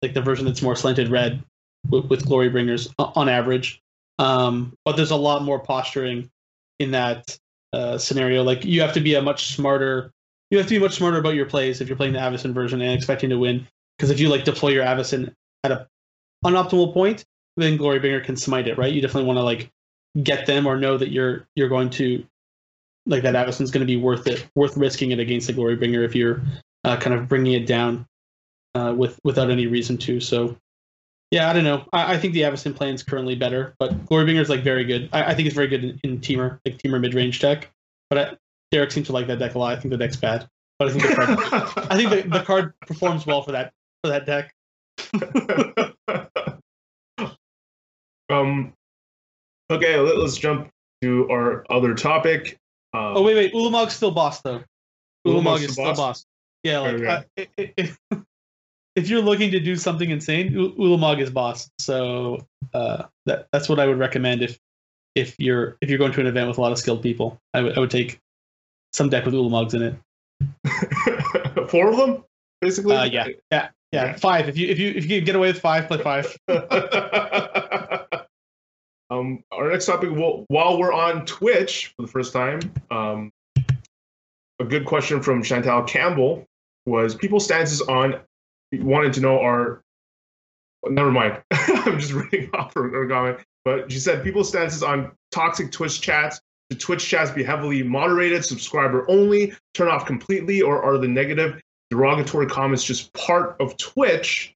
[0.02, 1.42] like the version that's more slanted red
[1.88, 3.80] with, with Glorybringers on average.
[4.18, 6.30] Um, but there's a lot more posturing
[6.78, 7.38] in that
[7.72, 8.42] uh, scenario.
[8.42, 10.12] Like you have to be a much smarter.
[10.50, 12.80] You have to be much smarter about your plays if you're playing the Avacyn version
[12.80, 13.66] and expecting to win.
[13.96, 15.88] Because if you like deploy your Avacyn at a
[16.44, 17.24] unoptimal point,
[17.56, 18.92] then Glorybringer can smite it, right?
[18.92, 19.70] You definitely want to like
[20.22, 22.24] get them or know that you're you're going to
[23.06, 26.14] like that Avacyn's going to be worth it, worth risking it against the Glorybringer if
[26.14, 26.42] you're
[26.84, 28.06] uh, kind of bringing it down
[28.74, 30.20] uh, with without any reason to.
[30.20, 30.56] So
[31.30, 31.84] yeah, I don't know.
[31.92, 35.10] I, I think the Avacyn plan is currently better, but Glorybringer is like very good.
[35.12, 37.70] I, I, think it's very good in, in Temur, like Temur mid range deck.
[38.08, 38.36] But I,
[38.70, 39.76] Derek seems to like that deck a lot.
[39.76, 41.38] I think the deck's bad, but I think the card,
[41.90, 44.54] I think the, the card performs well for that for that deck.
[48.30, 48.72] um.
[49.70, 50.70] Okay, let, us jump
[51.02, 52.58] to our other topic.
[52.94, 53.52] Um, oh wait, wait.
[53.52, 54.62] Ulamog's still boss though.
[55.26, 55.98] Ulamog is still boss.
[55.98, 56.26] boss.
[56.62, 57.48] Yeah, like okay.
[57.58, 57.98] I, if,
[58.98, 61.70] if you're looking to do something insane, U- Ulamog is boss.
[61.78, 64.58] So uh, that that's what I would recommend if
[65.14, 67.40] if you're if you're going to an event with a lot of skilled people.
[67.54, 68.20] I would I would take
[68.92, 69.94] some deck with Ulamogs in it.
[71.70, 72.24] Four of them,
[72.60, 72.96] basically.
[72.96, 74.16] Uh, yeah, yeah, yeah.
[74.16, 74.48] Five.
[74.48, 76.36] If you if you if you get away with five, play five.
[79.10, 80.10] um, our next topic.
[80.12, 83.30] Well, while we're on Twitch for the first time, um,
[84.60, 86.44] a good question from Chantal Campbell
[86.84, 88.18] was people's stances on
[88.72, 89.82] wanted to know are
[90.86, 91.42] never mind.
[91.50, 93.38] I'm just reading off her, her comment.
[93.64, 96.40] But she said people's stances on toxic Twitch chats.
[96.70, 101.60] Should Twitch chats be heavily moderated, subscriber only, turn off completely, or are the negative
[101.90, 104.54] derogatory comments just part of Twitch?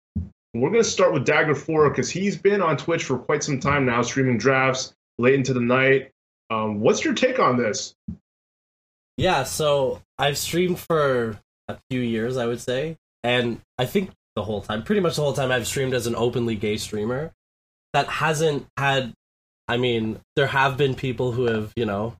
[0.54, 3.58] we're going to start with Dagger 4 because he's been on Twitch for quite some
[3.58, 6.10] time now, streaming drafts late into the night.
[6.50, 7.94] Um, what's your take on this?
[9.16, 14.42] Yeah, so I've streamed for a few years, I would say, and I think the
[14.42, 17.32] whole time, pretty much the whole time, I've streamed as an openly gay streamer.
[17.92, 19.12] That hasn't had.
[19.68, 22.16] I mean, there have been people who have, you know,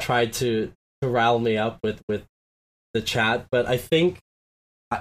[0.00, 0.72] tried to
[1.02, 2.24] to rile me up with with
[2.94, 4.18] the chat, but I think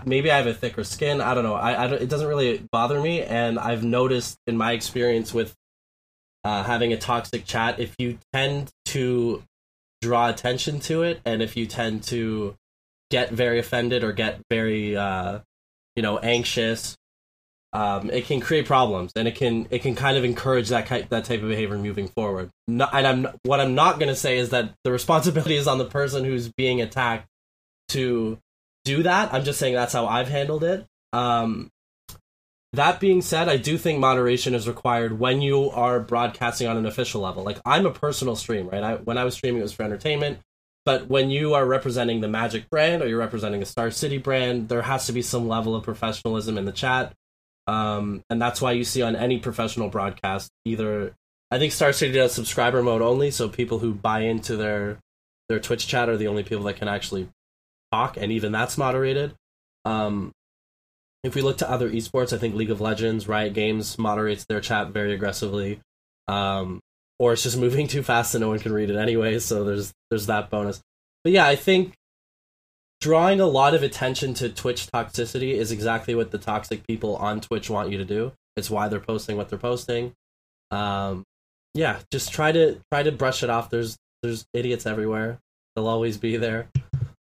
[0.05, 1.21] maybe I have a thicker skin.
[1.21, 1.55] I don't know.
[1.55, 5.55] I, I it doesn't really bother me, and I've noticed in my experience with
[6.43, 9.43] uh, having a toxic chat, if you tend to
[10.01, 12.55] draw attention to it, and if you tend to
[13.11, 15.39] get very offended or get very uh,
[15.95, 16.97] you know anxious
[17.75, 21.09] um, it can create problems and it can it can kind of encourage that type
[21.09, 22.49] that type of behavior moving forward.
[22.69, 25.77] No, and i'm what i'm not going to say is that the responsibility is on
[25.77, 27.27] the person who's being attacked
[27.89, 28.39] to
[28.85, 29.33] do that.
[29.33, 30.85] I'm just saying that's how i've handled it.
[31.11, 31.69] Um,
[32.71, 36.85] that being said i do think moderation is required when you are broadcasting on an
[36.85, 37.43] official level.
[37.43, 38.83] Like i'm a personal stream right?
[38.83, 40.39] I, when i was streaming it was for entertainment
[40.85, 44.69] but when you are representing the Magic brand or you're representing a Star City brand,
[44.69, 47.13] there has to be some level of professionalism in the chat.
[47.67, 51.15] Um, and that's why you see on any professional broadcast, either
[51.49, 54.99] I think Star City does subscriber mode only, so people who buy into their
[55.49, 57.29] their Twitch chat are the only people that can actually
[57.91, 59.33] talk, and even that's moderated.
[59.85, 60.31] Um,
[61.23, 64.61] if we look to other esports, I think League of Legends, Riot Games moderates their
[64.61, 65.79] chat very aggressively.
[66.27, 66.81] Um,
[67.19, 69.39] or it's just moving too fast and no one can read it anyway.
[69.39, 70.81] So there's there's that bonus.
[71.23, 71.93] But yeah, I think
[73.01, 77.41] drawing a lot of attention to Twitch toxicity is exactly what the toxic people on
[77.41, 78.33] Twitch want you to do.
[78.55, 80.13] It's why they're posting what they're posting.
[80.71, 81.23] Um,
[81.73, 83.69] yeah, just try to try to brush it off.
[83.69, 85.39] There's there's idiots everywhere.
[85.75, 86.69] They'll always be there.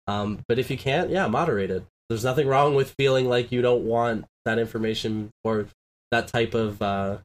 [0.07, 1.85] Um, but if you can't, yeah, moderate it.
[2.09, 5.67] There's nothing wrong with feeling like you don't want that information or
[6.11, 7.19] that type of uh,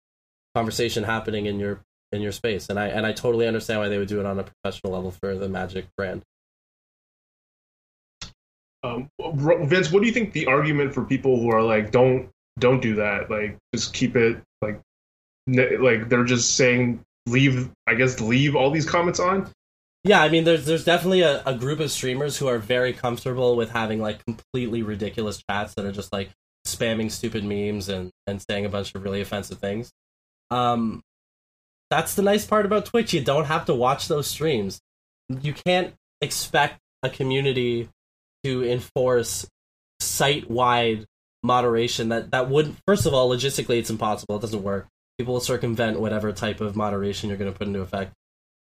[0.55, 3.97] conversation happening in your in your space, and I and I totally understand why they
[3.97, 6.23] would do it on a professional level for the Magic brand.
[8.83, 12.29] Um, Vince, what do you think the argument for people who are like, don't
[12.59, 14.79] don't do that, like just keep it like
[15.47, 19.49] like they're just saying leave, I guess leave all these comments on.
[20.03, 23.55] Yeah, I mean, there's there's definitely a, a group of streamers who are very comfortable
[23.55, 26.29] with having like completely ridiculous chats that are just like
[26.65, 29.91] spamming stupid memes and and saying a bunch of really offensive things.
[30.49, 31.01] Um,
[31.89, 33.13] that's the nice part about Twitch.
[33.13, 34.79] You don't have to watch those streams.
[35.29, 37.89] You can't expect a community
[38.43, 39.47] to enforce
[39.99, 41.05] site wide
[41.43, 44.37] moderation that that would first of all logistically it's impossible.
[44.37, 44.87] It doesn't work.
[45.17, 48.13] People will circumvent whatever type of moderation you're going to put into effect.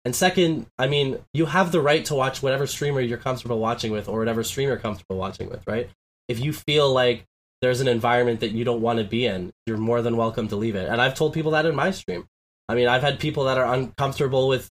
[0.04, 3.92] And second i mean you have the right to watch whatever streamer you're comfortable watching
[3.92, 5.88] with or whatever streamer you're comfortable watching with right?
[6.28, 7.24] If you feel like
[7.60, 10.56] there's an environment that you don't want to be in you're more than welcome to
[10.56, 10.88] leave it.
[10.88, 12.26] And i've told people that in my stream
[12.70, 14.68] I mean, I've had people that are uncomfortable with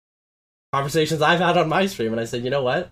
[0.72, 2.90] conversations I've had on my stream, and I said, you know what?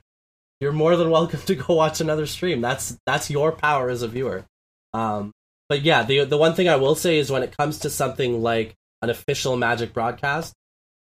[0.60, 2.60] You're more than welcome to go watch another stream.
[2.60, 4.44] That's that's your power as a viewer.
[4.92, 5.32] Um,
[5.70, 8.42] but yeah, the the one thing I will say is when it comes to something
[8.42, 10.52] like an official Magic broadcast,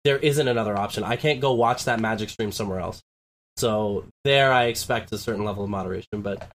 [0.05, 1.03] there isn't another option.
[1.03, 3.01] I can't go watch that Magic stream somewhere else.
[3.57, 6.21] So there, I expect a certain level of moderation.
[6.21, 6.47] But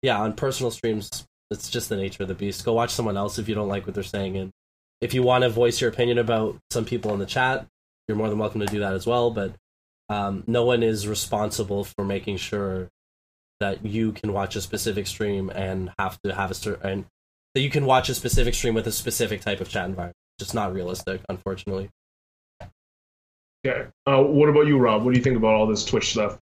[0.00, 2.64] yeah, on personal streams, it's just the nature of the beast.
[2.64, 4.50] Go watch someone else if you don't like what they're saying, and
[5.00, 7.66] if you want to voice your opinion about some people in the chat,
[8.08, 9.30] you're more than welcome to do that as well.
[9.30, 9.54] But
[10.08, 12.88] um, no one is responsible for making sure
[13.60, 17.04] that you can watch a specific stream and have to have a certain and
[17.54, 20.14] that you can watch a specific stream with a specific type of chat environment.
[20.38, 21.88] It's not realistic, unfortunately.
[23.66, 23.86] Okay.
[24.06, 25.04] Uh, what about you, Rob?
[25.04, 26.38] What do you think about all this Twitch stuff?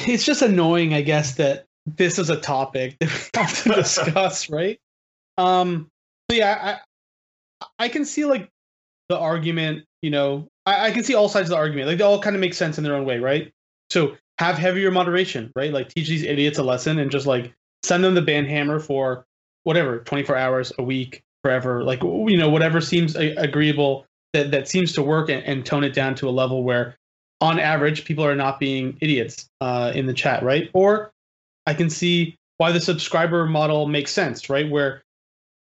[0.00, 4.50] It's just annoying, I guess, that this is a topic that we have to discuss,
[4.50, 4.80] right?
[5.36, 5.88] Um,
[6.36, 6.78] yeah,
[7.60, 8.48] I I can see like
[9.08, 11.88] the argument, you know, I, I can see all sides of the argument.
[11.88, 13.50] Like they all kind of make sense in their own way, right?
[13.90, 15.72] So have heavier moderation, right?
[15.72, 17.52] Like teach these idiots a lesson and just like
[17.82, 19.24] send them the ban hammer for
[19.64, 21.82] whatever, 24 hours a week, forever.
[21.82, 25.84] Like you know, whatever seems a- agreeable that that seems to work and, and tone
[25.84, 26.96] it down to a level where
[27.40, 30.70] on average people are not being idiots uh, in the chat, right?
[30.74, 31.12] Or
[31.66, 34.68] I can see why the subscriber model makes sense, right?
[34.68, 35.02] Where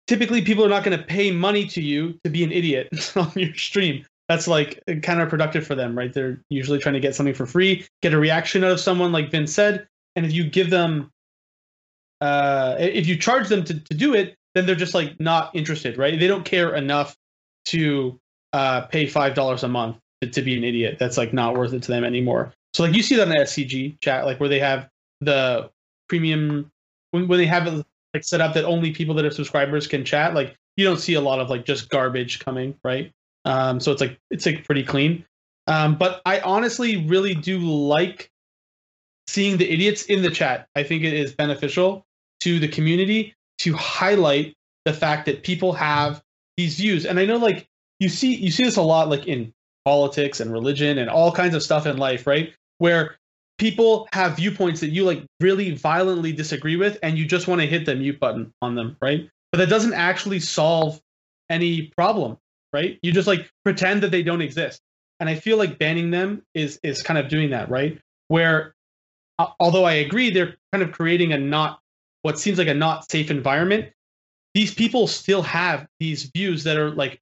[0.06, 3.32] typically people are not going to pay money to you to be an idiot on
[3.34, 4.04] your stream.
[4.28, 6.12] That's like counterproductive for them, right?
[6.12, 9.30] They're usually trying to get something for free, get a reaction out of someone, like
[9.30, 9.86] Vince said.
[10.16, 11.10] And if you give them,
[12.20, 15.98] uh, if you charge them to, to do it, then they're just like not interested,
[15.98, 16.18] right?
[16.18, 17.16] They don't care enough
[17.66, 18.18] to
[18.52, 20.96] uh, pay five dollars a month to, to be an idiot.
[20.98, 22.52] That's like not worth it to them anymore.
[22.72, 24.88] So like you see that in the SCG chat, like where they have
[25.20, 25.70] the
[26.08, 26.70] premium
[27.10, 27.84] when, when they have
[28.14, 30.34] like set up that only people that are subscribers can chat.
[30.34, 33.12] Like you don't see a lot of like just garbage coming, right?
[33.44, 35.26] Um, so it's like it's like pretty clean.
[35.66, 38.30] Um, but I honestly really do like
[39.26, 40.68] seeing the idiots in the chat.
[40.76, 42.04] I think it is beneficial
[42.40, 44.54] to the community to highlight
[44.84, 46.22] the fact that people have
[46.56, 47.06] these views.
[47.06, 47.66] And I know like
[47.98, 49.52] you see you see this a lot like in
[49.84, 52.52] politics and religion and all kinds of stuff in life, right?
[52.78, 53.16] Where
[53.58, 57.66] people have viewpoints that you like really violently disagree with and you just want to
[57.66, 59.28] hit the mute button on them right?
[59.52, 61.00] But that doesn't actually solve
[61.50, 62.38] any problem
[62.72, 62.98] right?
[63.02, 64.80] You just like pretend that they don't exist.
[65.20, 67.98] And i feel like banning them is is kind of doing that right?
[68.28, 68.74] Where
[69.38, 71.80] although i agree they're kind of creating a not
[72.22, 73.92] what seems like a not safe environment
[74.54, 77.20] these people still have these views that are like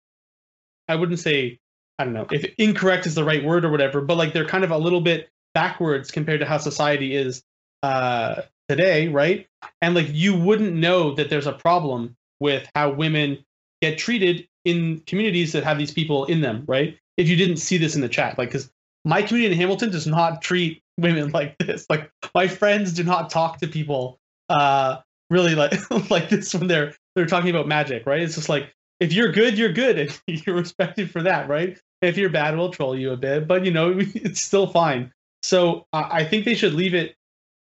[0.89, 1.59] i wouldn't say
[1.99, 4.65] i don't know if incorrect is the right word or whatever but like they're kind
[4.65, 7.43] of a little bit backwards compared to how society is
[7.83, 9.47] uh, today, right?
[9.81, 13.45] And like you wouldn't know that there's a problem with how women
[13.81, 16.99] get treated in communities that have these people in them, right?
[17.17, 18.71] If you didn't see this in the chat, like because
[19.05, 21.87] my community in Hamilton does not treat women like this.
[21.91, 24.99] Like my friends do not talk to people uh,
[25.31, 25.73] really like
[26.11, 28.21] like this when they're they're talking about magic, right?
[28.21, 31.79] It's just like if you're good, you're good, and you're respected for that, right?
[32.01, 35.13] If you're bad, we'll troll you a bit, but you know it's still fine.
[35.43, 37.17] So I think they should leave it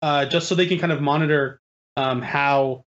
[0.00, 1.60] uh, just so they can kind of monitor
[1.96, 2.84] um, how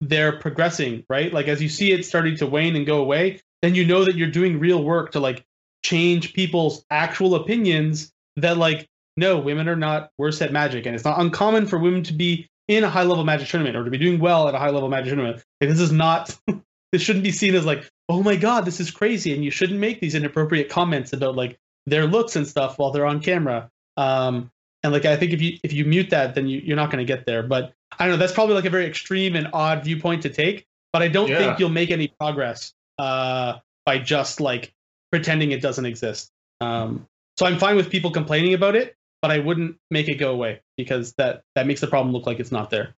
[0.00, 1.32] they're progressing, right?
[1.32, 4.16] Like as you see it starting to wane and go away, then you know that
[4.16, 5.44] you're doing real work to like
[5.84, 11.04] change people's actual opinions that like no, women are not worse at magic, and it's
[11.04, 13.98] not uncommon for women to be in a high level magic tournament or to be
[13.98, 15.44] doing well at a high level magic tournament.
[15.60, 16.36] Like, this is not
[16.92, 19.80] this shouldn't be seen as like, oh my god, this is crazy, and you shouldn't
[19.80, 23.70] make these inappropriate comments about like their looks and stuff while they're on camera.
[23.96, 24.50] Um,
[24.82, 27.04] and like I think if you if you mute that, then you, you're not going
[27.04, 27.42] to get there.
[27.42, 28.16] But I don't know.
[28.18, 30.66] That's probably like a very extreme and odd viewpoint to take.
[30.92, 31.38] But I don't yeah.
[31.38, 34.72] think you'll make any progress uh, by just like
[35.12, 36.30] pretending it doesn't exist.
[36.60, 37.06] Um,
[37.36, 40.60] so I'm fine with people complaining about it, but I wouldn't make it go away
[40.76, 42.94] because that that makes the problem look like it's not there.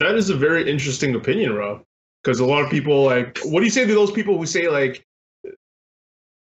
[0.00, 1.84] That is a very interesting opinion, Rob.
[2.22, 4.68] Because a lot of people like, what do you say to those people who say
[4.68, 5.04] like,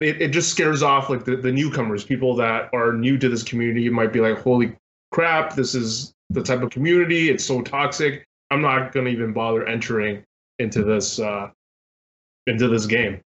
[0.05, 3.43] it, it just scares off like the, the newcomers, people that are new to this
[3.43, 3.87] community.
[3.87, 4.77] It might be like, holy
[5.11, 7.31] crap, this is the type of community.
[7.31, 8.27] It's so toxic.
[8.51, 10.25] I'm not gonna even bother entering
[10.59, 11.51] into this uh,
[12.47, 13.21] into this game.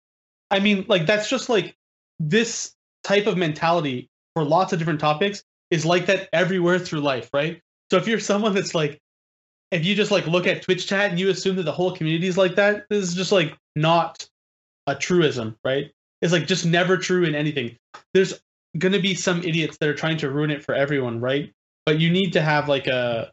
[0.51, 1.75] I mean, like that's just like
[2.19, 2.73] this
[3.03, 7.61] type of mentality for lots of different topics is like that everywhere through life, right?
[7.91, 8.99] So if you're someone that's like,
[9.71, 12.27] if you just like look at Twitch chat and you assume that the whole community
[12.27, 14.27] is like that, this is just like not
[14.87, 15.91] a truism, right?
[16.21, 17.77] Is like just never true in anything.
[18.13, 18.39] There's
[18.77, 21.51] going to be some idiots that are trying to ruin it for everyone, right?
[21.85, 23.31] But you need to have like a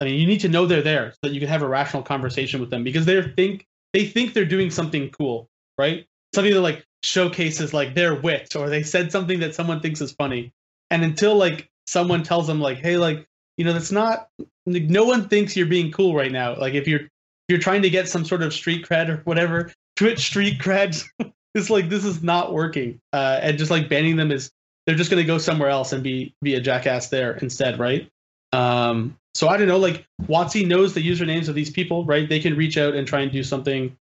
[0.00, 2.02] I mean, you need to know they're there so that you can have a rational
[2.02, 6.06] conversation with them because they think they think they're doing something cool, right?
[6.34, 10.12] Something that like showcases like their wit or they said something that someone thinks is
[10.12, 10.52] funny.
[10.90, 13.26] And until like someone tells them like, hey, like,
[13.56, 14.28] you know, that's not
[14.66, 16.56] like, no one thinks you're being cool right now.
[16.56, 19.72] Like if you're if you're trying to get some sort of street cred or whatever,
[19.96, 21.04] Twitch street creds.
[21.54, 24.50] it's like this is not working, uh, and just like banning them is
[24.86, 28.08] they're just going to go somewhere else and be be a jackass there instead, right?
[28.52, 29.78] Um, so I don't know.
[29.78, 32.28] Like WotC knows the usernames of these people, right?
[32.28, 33.96] They can reach out and try and do something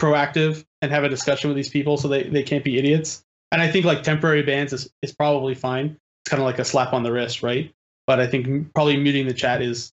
[0.00, 3.22] proactive and have a discussion with these people, so they they can't be idiots.
[3.52, 5.96] And I think like temporary bans is is probably fine.
[6.24, 7.72] It's kind of like a slap on the wrist, right?
[8.06, 9.92] But I think probably muting the chat is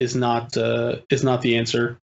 [0.00, 1.98] is not uh, is not the answer.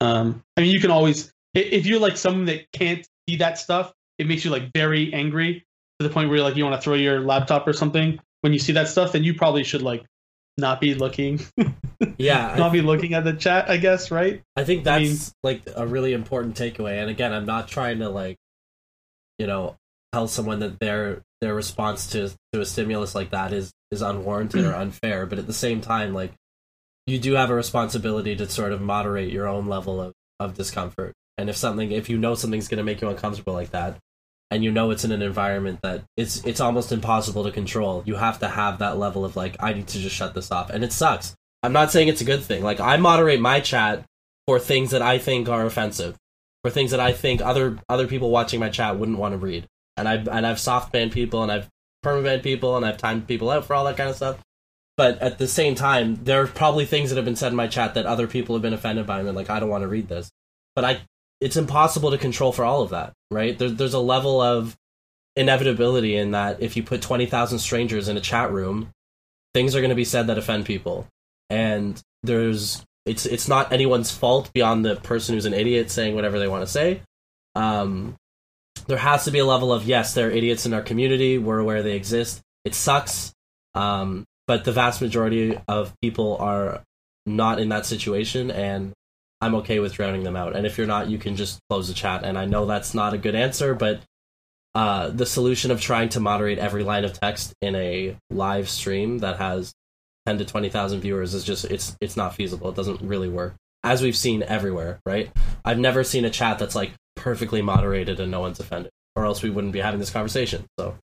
[0.00, 3.92] Um, I mean, you can always if you're like someone that can't see that stuff,
[4.18, 5.64] it makes you like very angry
[5.98, 8.52] to the point where you're like you want to throw your laptop or something when
[8.52, 9.12] you see that stuff.
[9.12, 10.04] Then you probably should like
[10.58, 11.40] not be looking.
[12.18, 13.70] yeah, not I, be looking at the chat.
[13.70, 14.42] I guess right.
[14.56, 17.00] I think that's I mean, like a really important takeaway.
[17.00, 18.36] And again, I'm not trying to like,
[19.38, 19.76] you know,
[20.12, 24.64] tell someone that their their response to to a stimulus like that is is unwarranted
[24.64, 25.26] or unfair.
[25.26, 26.32] But at the same time, like
[27.06, 31.14] you do have a responsibility to sort of moderate your own level of, of discomfort.
[31.40, 33.96] And if something, if you know something's going to make you uncomfortable like that,
[34.50, 38.16] and you know it's in an environment that it's it's almost impossible to control, you
[38.16, 40.70] have to have that level of like, I need to just shut this off.
[40.70, 41.34] And it sucks.
[41.62, 42.62] I'm not saying it's a good thing.
[42.62, 44.04] Like I moderate my chat
[44.46, 46.16] for things that I think are offensive,
[46.62, 49.66] for things that I think other other people watching my chat wouldn't want to read.
[49.96, 51.68] And I've and I've soft banned people and I've
[52.04, 54.38] permabanned people and I've timed people out for all that kind of stuff.
[54.96, 57.68] But at the same time, there are probably things that have been said in my
[57.68, 60.08] chat that other people have been offended by, and like, I don't want to read
[60.08, 60.30] this.
[60.74, 61.00] But I,
[61.40, 63.58] it's impossible to control for all of that, right?
[63.58, 64.76] There, there's a level of
[65.36, 68.90] inevitability in that if you put twenty thousand strangers in a chat room,
[69.54, 71.06] things are going to be said that offend people,
[71.48, 76.38] and there's it's it's not anyone's fault beyond the person who's an idiot saying whatever
[76.38, 77.02] they want to say.
[77.54, 78.16] Um,
[78.86, 81.38] there has to be a level of yes, there are idiots in our community.
[81.38, 82.40] We're aware they exist.
[82.64, 83.32] It sucks.
[83.74, 86.82] Um, but the vast majority of people are
[87.24, 88.92] not in that situation and
[89.40, 90.54] I'm okay with drowning them out.
[90.54, 92.24] And if you're not, you can just close the chat.
[92.24, 94.00] And I know that's not a good answer, but
[94.74, 99.18] uh, the solution of trying to moderate every line of text in a live stream
[99.18, 99.72] that has
[100.26, 102.68] 10 to 20,000 viewers is just it's it's not feasible.
[102.68, 103.54] It doesn't really work.
[103.82, 105.30] As we've seen everywhere, right?
[105.64, 109.42] I've never seen a chat that's like perfectly moderated and no one's offended, or else
[109.42, 110.66] we wouldn't be having this conversation.
[110.78, 110.96] So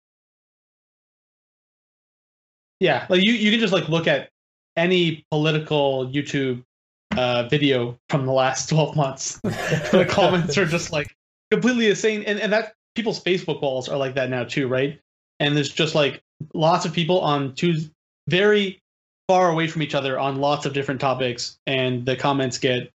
[2.79, 4.29] yeah, like you, you can just like look at
[4.75, 6.63] any political YouTube
[7.17, 9.39] uh, video from the last 12 months.
[9.43, 11.15] the comments are just like
[11.51, 12.23] completely insane.
[12.23, 14.99] And, and that people's Facebook walls are like that now too, right?
[15.39, 16.21] And there's just like
[16.53, 17.75] lots of people on two
[18.27, 18.81] very
[19.27, 21.57] far away from each other on lots of different topics.
[21.67, 22.91] And the comments get,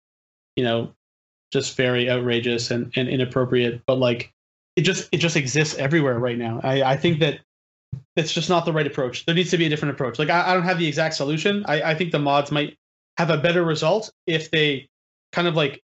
[0.56, 0.94] you know,
[1.52, 3.82] just very outrageous and, and inappropriate.
[3.86, 4.32] But like
[4.76, 6.62] it just it just exists everywhere right now.
[6.64, 7.40] I, I think that
[8.16, 9.26] it's just not the right approach.
[9.26, 10.20] There needs to be a different approach.
[10.20, 11.66] Like I, I don't have the exact solution.
[11.66, 12.78] I, I think the mods might
[13.18, 14.88] have a better result if they
[15.32, 15.82] kind of like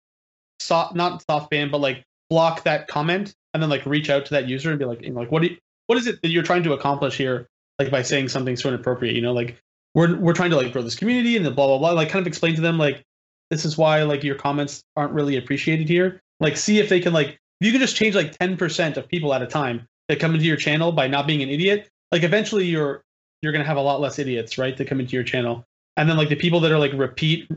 [0.60, 4.32] soft not soft ban, but like block that comment and then like reach out to
[4.32, 5.58] that user and be like, you know, like what do you,
[5.88, 7.48] what is it that you're trying to accomplish here?
[7.80, 9.60] Like by saying something so inappropriate, you know, like
[9.96, 11.92] we're we're trying to like grow this community and the blah blah blah.
[11.92, 13.04] Like kind of explain to them like
[13.50, 16.22] this is why like your comments aren't really appreciated here.
[16.40, 19.34] Like see if they can like if you can just change like 10% of people
[19.34, 22.66] at a time that come into your channel by not being an idiot, like eventually
[22.66, 23.04] you're
[23.42, 25.66] you're gonna have a lot less idiots, right, to come into your channel.
[25.98, 27.50] And then like the people that are like repeat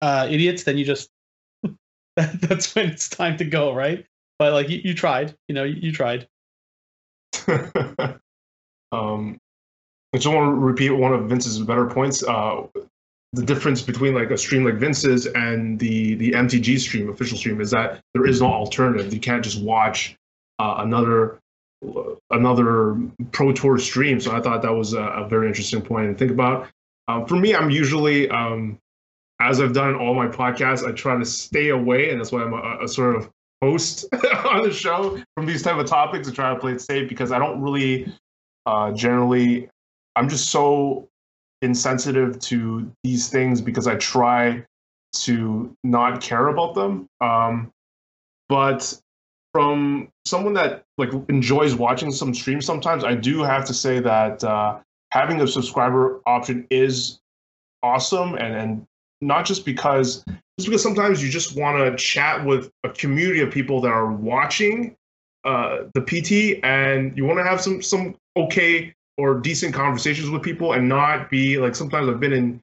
[0.00, 1.10] uh, idiots, then you just
[2.16, 4.06] that, that's when it's time to go, right?
[4.38, 6.28] But like you, you tried, you know, you, you tried.
[8.92, 9.38] um,
[10.12, 12.22] I just want to repeat one of Vince's better points.
[12.22, 12.66] Uh,
[13.32, 17.60] the difference between like a stream like Vince's and the the MTG stream, official stream,
[17.60, 19.12] is that there is no alternative.
[19.12, 20.16] You can't just watch
[20.58, 21.38] uh, another
[22.30, 22.96] another
[23.32, 24.20] pro tour stream.
[24.20, 26.68] So I thought that was a, a very interesting point to think about.
[27.10, 28.78] Um, for me, I'm usually, um,
[29.40, 32.42] as I've done in all my podcasts, I try to stay away, and that's why
[32.42, 33.30] I'm a, a sort of
[33.62, 34.06] host
[34.46, 37.32] on the show from these type of topics and try to play it safe because
[37.32, 38.12] I don't really
[38.66, 39.68] uh, generally.
[40.16, 41.08] I'm just so
[41.62, 44.64] insensitive to these things because I try
[45.12, 47.08] to not care about them.
[47.20, 47.72] Um,
[48.48, 49.00] but
[49.52, 54.44] from someone that like enjoys watching some streams sometimes i do have to say that
[54.44, 54.78] uh,
[55.12, 57.20] having a subscriber option is
[57.82, 58.34] awesome.
[58.34, 58.86] And and
[59.20, 60.24] not just because
[60.58, 64.12] just because sometimes you just want to chat with a community of people that are
[64.12, 64.96] watching
[65.44, 70.42] uh, the pt and you want to have some some okay or decent conversations with
[70.42, 72.62] people and not be like sometimes i've been in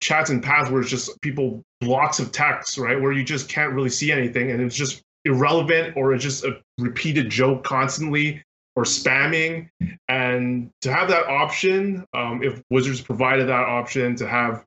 [0.00, 3.72] chats and paths where it's just people blocks of text right where you just can't
[3.72, 8.42] really see anything and it's just irrelevant or it's just a repeated joke constantly
[8.76, 9.68] or spamming.
[10.08, 14.64] And to have that option, um, if Wizards provided that option to have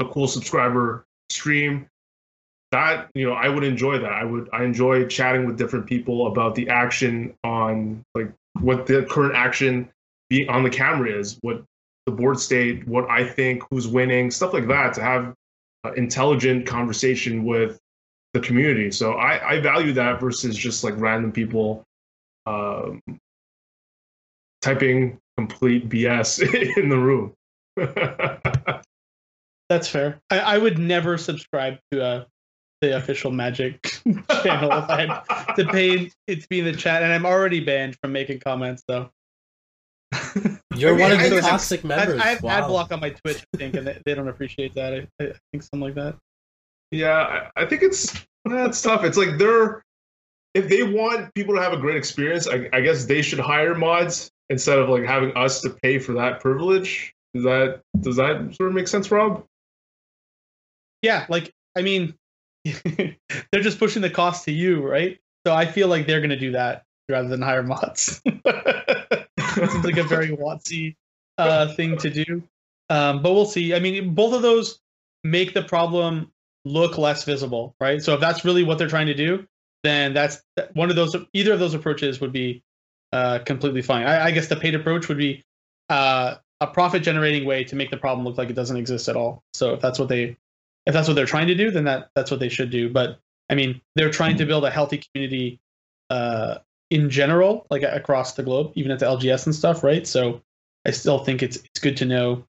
[0.00, 1.86] a cool subscriber stream,
[2.70, 4.12] that you know I would enjoy that.
[4.12, 8.30] I would I enjoy chatting with different people about the action on like
[8.60, 9.88] what the current action
[10.28, 11.64] being on the camera is, what
[12.04, 14.92] the board state, what I think, who's winning, stuff like that.
[14.94, 15.34] To have
[15.84, 17.78] uh, intelligent conversation with
[18.34, 18.90] the community.
[18.90, 21.84] So I, I value that versus just like random people
[22.46, 23.00] um,
[24.62, 26.42] typing complete BS
[26.76, 27.34] in the room.
[29.68, 30.20] That's fair.
[30.30, 32.24] I, I would never subscribe to uh,
[32.80, 33.82] the official Magic
[34.42, 37.60] channel if I had to pay it to be in the chat, and I'm already
[37.60, 38.82] banned from making comments.
[38.88, 39.10] though.
[40.74, 42.20] You're I mean, one of I the guess- toxic I, members.
[42.20, 42.50] I have wow.
[42.50, 44.94] ad block on my Twitch, I think, and they, they don't appreciate that.
[44.94, 46.16] I, I think something like that.
[46.90, 49.04] Yeah, I, I think it's that's tough.
[49.04, 49.82] It's like they're
[50.54, 53.74] if they want people to have a great experience, I, I guess they should hire
[53.74, 57.14] mods instead of like having us to pay for that privilege.
[57.34, 59.44] Does that does that sort of make sense, Rob?
[61.02, 62.14] Yeah, like I mean,
[62.64, 65.18] they're just pushing the cost to you, right?
[65.46, 68.20] So I feel like they're going to do that rather than hire mods.
[68.24, 70.96] Seems like a very WotC
[71.38, 72.42] uh, thing to do.
[72.90, 73.74] Um, but we'll see.
[73.74, 74.80] I mean, both of those
[75.24, 76.32] make the problem
[76.64, 78.02] look less visible, right?
[78.02, 79.46] So if that's really what they're trying to do,
[79.84, 80.42] then that's
[80.74, 81.14] one of those.
[81.32, 82.62] Either of those approaches would be
[83.12, 84.06] uh, completely fine.
[84.06, 85.44] I, I guess the paid approach would be
[85.88, 89.16] uh, a profit generating way to make the problem look like it doesn't exist at
[89.16, 89.42] all.
[89.54, 90.36] So if that's what they
[90.86, 92.88] if that's what they're trying to do, then that that's what they should do.
[92.90, 95.60] But I mean, they're trying to build a healthy community
[96.10, 96.58] uh,
[96.90, 100.06] in general, like across the globe, even at the LGS and stuff, right?
[100.06, 100.42] So
[100.86, 102.44] I still think it's it's good to know,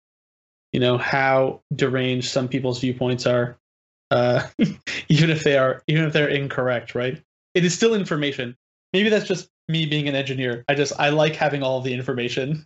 [0.72, 3.58] you know, how deranged some people's viewpoints are,
[4.12, 4.48] uh,
[5.10, 7.22] even if they are even if they're incorrect, right?
[7.54, 8.56] It is still information.
[8.94, 10.66] Maybe that's just me being an engineer.
[10.68, 12.66] I just I like having all the information,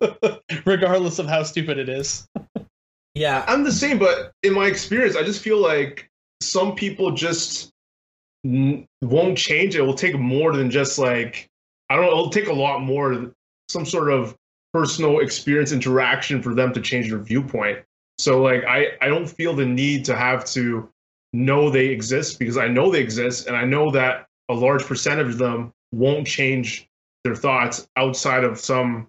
[0.64, 2.28] regardless of how stupid it is.
[3.14, 6.08] Yeah, I'm the same, but in my experience, I just feel like
[6.42, 7.70] some people just
[8.44, 9.74] n- won't change.
[9.74, 11.48] It will take more than just like
[11.88, 12.10] I don't know.
[12.10, 13.32] It'll take a lot more,
[13.68, 14.36] some sort of
[14.74, 17.78] personal experience interaction for them to change their viewpoint.
[18.18, 20.90] So like I I don't feel the need to have to
[21.32, 25.28] know they exist because I know they exist and I know that a large percentage
[25.28, 26.88] of them won't change
[27.24, 29.08] their thoughts outside of some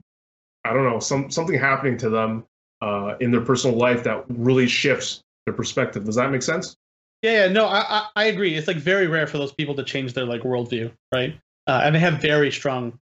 [0.66, 2.46] I don't know some something happening to them
[2.82, 6.04] uh, in their personal life that really shifts their perspective.
[6.06, 6.76] Does that make sense?
[7.22, 8.56] Yeah, yeah, no, I, I I agree.
[8.56, 11.40] It's like very rare for those people to change their like worldview, right?
[11.66, 12.98] Uh, and they have very strong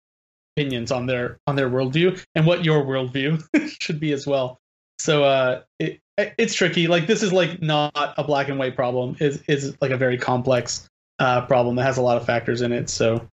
[0.57, 3.43] opinions on their on their worldview and what your worldview
[3.81, 4.59] should be as well.
[4.99, 6.87] So uh, it it's tricky.
[6.87, 9.17] Like this is like not a black and white problem.
[9.21, 12.73] is is like a very complex uh, problem that has a lot of factors in
[12.73, 12.89] it.
[12.89, 13.29] So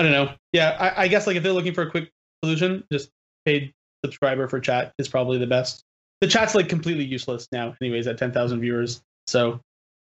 [0.00, 0.32] I don't know.
[0.54, 2.10] Yeah, I, I guess like if they're looking for a quick
[2.42, 3.10] solution, just
[3.44, 5.84] paid subscriber for chat is probably the best.
[6.22, 9.02] The chat's like completely useless now, anyways, at ten thousand viewers.
[9.26, 9.60] So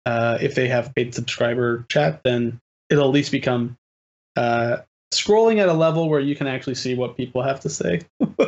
[0.05, 2.61] uh, if they have paid subscriber chat, then
[2.91, 3.79] it'll at least become
[4.37, 4.81] uh,
[5.11, 8.03] scrolling at a level where you can actually see what people have to say.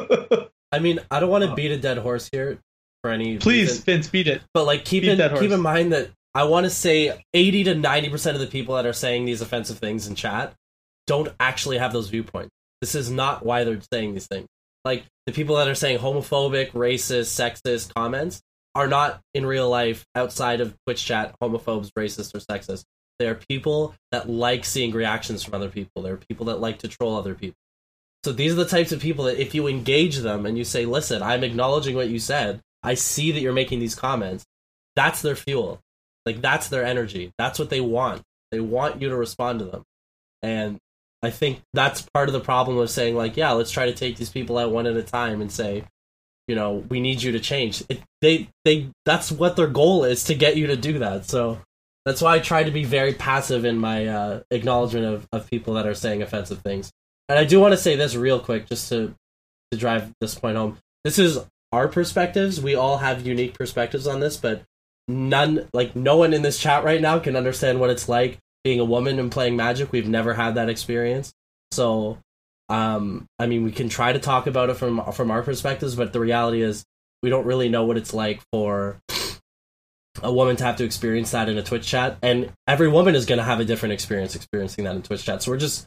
[0.73, 2.59] I mean, I don't want to beat a dead horse here
[3.01, 4.43] for any Please, reason, Vince, beat it.
[4.53, 7.75] but like keep beat in keep in mind that I want to say eighty to
[7.75, 10.55] ninety percent of the people that are saying these offensive things in chat
[11.11, 12.51] don't actually have those viewpoints.
[12.81, 14.47] This is not why they're saying these things.
[14.85, 18.41] Like the people that are saying homophobic, racist, sexist comments
[18.77, 22.85] are not in real life outside of Twitch chat homophobes, racist, or sexist.
[23.19, 26.03] They are people that like seeing reactions from other people.
[26.03, 27.57] They're people that like to troll other people.
[28.23, 30.87] So these are the types of people that if you engage them and you say,
[30.87, 32.61] "Listen, I'm acknowledging what you said.
[32.85, 34.45] I see that you're making these comments."
[34.95, 35.81] That's their fuel.
[36.25, 37.33] Like that's their energy.
[37.37, 38.23] That's what they want.
[38.53, 39.83] They want you to respond to them.
[40.41, 40.79] And
[41.23, 44.17] I think that's part of the problem of saying like, yeah, let's try to take
[44.17, 45.85] these people out one at a time and say,
[46.49, 47.83] you know, we need you to change.
[47.89, 51.27] It, they they that's what their goal is to get you to do that.
[51.27, 51.61] So
[52.05, 55.75] that's why I try to be very passive in my uh, acknowledgement of, of people
[55.75, 56.91] that are saying offensive things.
[57.29, 59.15] And I do want to say this real quick, just to
[59.71, 60.79] to drive this point home.
[61.05, 61.39] This is
[61.73, 62.61] our perspectives.
[62.61, 64.65] We all have unique perspectives on this, but
[65.07, 68.81] none, like no one in this chat right now, can understand what it's like being
[68.81, 69.93] a woman and playing Magic.
[69.93, 71.33] We've never had that experience,
[71.73, 72.19] so
[72.71, 76.13] um, I mean, we can try to talk about it from from our perspectives, but
[76.13, 76.85] the reality is
[77.23, 78.99] we don't really know what it's like for
[80.23, 83.27] a woman to have to experience that in a Twitch chat, and every woman is
[83.27, 85.43] going to have a different experience experiencing that in Twitch chat.
[85.43, 85.87] So we're just,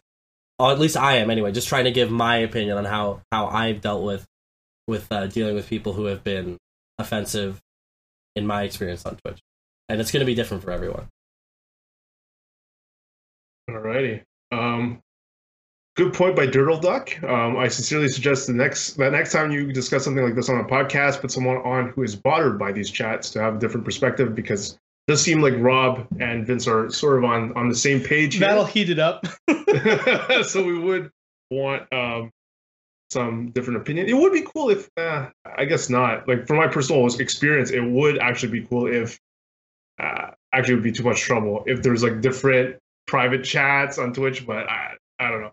[0.60, 3.48] or at least I am anyway, just trying to give my opinion on how how
[3.48, 4.26] I've dealt with
[4.86, 6.58] with uh, dealing with people who have been
[7.00, 7.62] offensive
[8.36, 9.40] in my experience on Twitch,
[9.88, 11.08] and it's going to be different for everyone.
[13.70, 14.24] Alrighty.
[14.52, 15.02] Um,
[15.96, 17.22] good point by Dirtle Duck.
[17.24, 20.60] Um, I sincerely suggest the next that next time you discuss something like this on
[20.60, 23.86] a podcast, put someone on who is bothered by these chats to have a different
[23.86, 24.80] perspective because it
[25.12, 28.36] does seem like Rob and Vince are sort of on on the same page.
[28.36, 28.48] Here.
[28.48, 29.26] That'll heat it up.
[30.44, 31.12] so we would
[31.50, 32.32] want um,
[33.14, 34.08] some different opinion.
[34.10, 36.28] It would be cool if, uh, I guess not.
[36.28, 39.20] Like from my personal experience, it would actually be cool if,
[40.00, 42.78] uh, actually, it would be too much trouble if there's like different
[43.08, 44.46] private chats on Twitch.
[44.46, 45.52] But I, I don't know.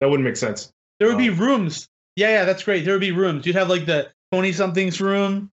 [0.00, 0.72] That wouldn't make sense.
[0.98, 1.88] There would be rooms.
[2.16, 2.84] Yeah, yeah, that's great.
[2.84, 3.46] There would be rooms.
[3.46, 5.50] You'd have like the twenty somethings room,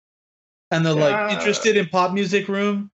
[0.71, 2.91] and the like interested in pop music room.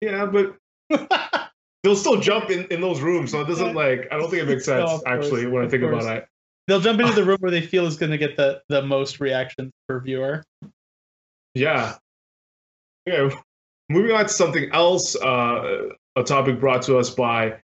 [0.00, 0.56] Yeah, but
[1.82, 4.08] they'll still jump in, in those rooms, so it doesn't like.
[4.10, 6.26] I don't think it makes sense course, actually when I think about it.
[6.66, 9.20] They'll jump into the room where they feel is going to get the the most
[9.20, 10.44] reactions per viewer.
[11.54, 11.96] Yeah.
[13.08, 13.34] Okay.
[13.88, 17.60] Moving on to something else, uh, a topic brought to us by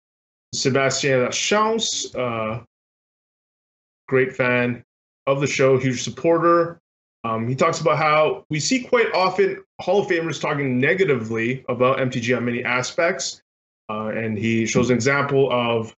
[0.55, 2.63] Sebastien Lachance, uh,
[4.09, 4.83] great fan
[5.27, 6.79] of the show, huge supporter.
[7.25, 11.99] Um, he talks about how we see quite often Hall of Famers talking negatively about
[11.99, 13.41] MTG on many aspects.
[13.89, 15.95] Uh, and he shows an example of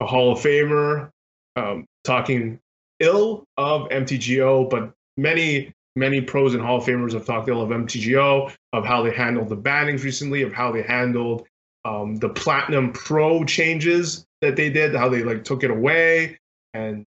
[0.00, 1.10] a Hall of Famer
[1.56, 2.58] um, talking
[3.00, 7.70] ill of MTGO, but many many pros and Hall of Famers have talked ill of
[7.70, 11.46] MTGO, of how they handled the bannings recently, of how they handled
[11.88, 16.38] um, the Platinum Pro changes that they did, how they like took it away,
[16.74, 17.04] and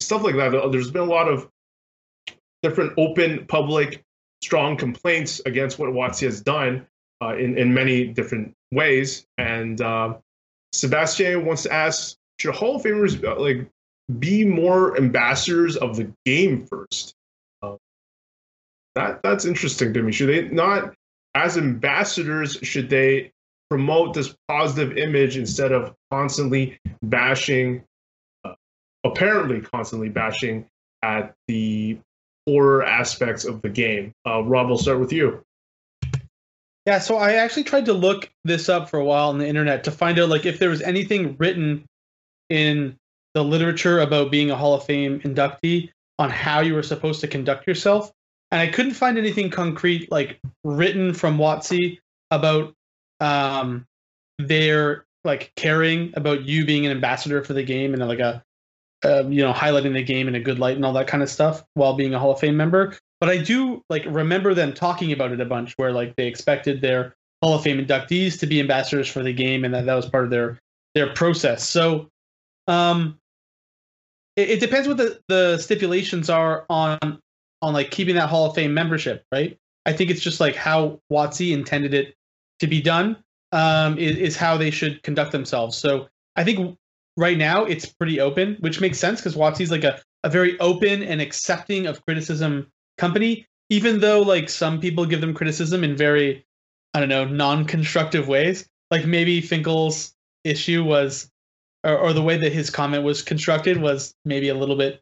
[0.00, 0.50] stuff like that.
[0.70, 1.48] There's been a lot of
[2.62, 4.04] different open, public,
[4.42, 6.86] strong complaints against what WotC has done
[7.22, 9.26] uh, in in many different ways.
[9.38, 10.18] And uh,
[10.72, 13.66] Sebastian wants to ask: Should Hall of Famers uh, like
[14.18, 17.14] be more ambassadors of the game first?
[18.94, 20.10] that that's interesting to me.
[20.10, 20.94] Should they not,
[21.34, 23.30] as ambassadors, should they
[23.68, 27.84] promote this positive image instead of constantly bashing,
[28.44, 28.54] uh,
[29.04, 30.66] apparently constantly bashing
[31.02, 31.98] at the
[32.46, 34.12] horror aspects of the game?
[34.26, 35.42] Uh, Rob, we'll start with you.
[36.86, 39.84] Yeah, so I actually tried to look this up for a while on the internet
[39.84, 41.84] to find out like if there was anything written
[42.48, 42.96] in
[43.34, 47.28] the literature about being a Hall of Fame inductee on how you were supposed to
[47.28, 48.12] conduct yourself.
[48.52, 51.98] And I couldn't find anything concrete like written from WotC
[52.30, 52.72] about
[53.20, 53.84] um
[54.38, 58.42] their like caring about you being an ambassador for the game and like a
[59.28, 61.64] you know highlighting the game in a good light and all that kind of stuff
[61.74, 65.32] while being a Hall of Fame member but I do like remember them talking about
[65.32, 69.08] it a bunch, where like they expected their Hall of Fame inductees to be ambassadors
[69.08, 70.58] for the game, and that that was part of their
[70.94, 71.66] their process.
[71.66, 72.08] So,
[72.68, 73.18] um,
[74.36, 76.98] it, it depends what the the stipulations are on
[77.62, 79.56] on like keeping that Hall of Fame membership, right?
[79.86, 82.15] I think it's just like how WotC intended it
[82.60, 83.16] to be done
[83.52, 85.76] um, is, is how they should conduct themselves.
[85.76, 86.78] So I think
[87.16, 90.58] right now it's pretty open, which makes sense because WotC is like a, a very
[90.60, 95.96] open and accepting of criticism company, even though like some people give them criticism in
[95.96, 96.44] very,
[96.94, 98.68] I don't know, non-constructive ways.
[98.90, 101.30] Like maybe Finkel's issue was,
[101.84, 105.00] or, or the way that his comment was constructed was maybe a little bit,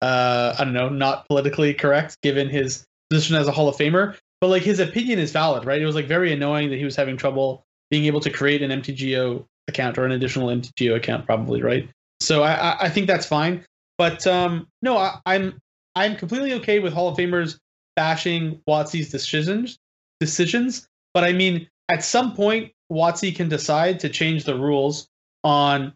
[0.00, 4.16] uh, I don't know, not politically correct given his position as a Hall of Famer.
[4.42, 5.80] But like his opinion is valid, right?
[5.80, 8.72] It was like very annoying that he was having trouble being able to create an
[8.82, 11.88] MTGO account or an additional MTGO account, probably, right?
[12.18, 13.64] So I, I, think that's fine.
[13.98, 15.60] But um, no, I, I'm
[15.94, 17.60] I'm completely okay with Hall of Famers
[17.94, 19.78] bashing WotC's decisions
[20.18, 25.06] decisions, but I mean at some point WotC can decide to change the rules
[25.44, 25.92] on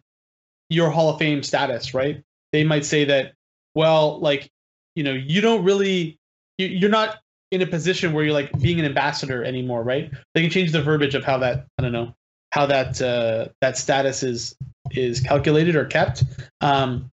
[0.69, 2.23] your Hall of Fame status, right?
[2.53, 3.33] They might say that,
[3.75, 4.49] well, like,
[4.95, 6.17] you know, you don't really
[6.57, 7.17] you're not
[7.51, 10.11] in a position where you're like being an ambassador anymore, right?
[10.33, 12.13] They can change the verbiage of how that I don't know
[12.51, 14.55] how that uh, that status is
[14.91, 16.23] is calculated or kept.
[16.61, 17.09] Um,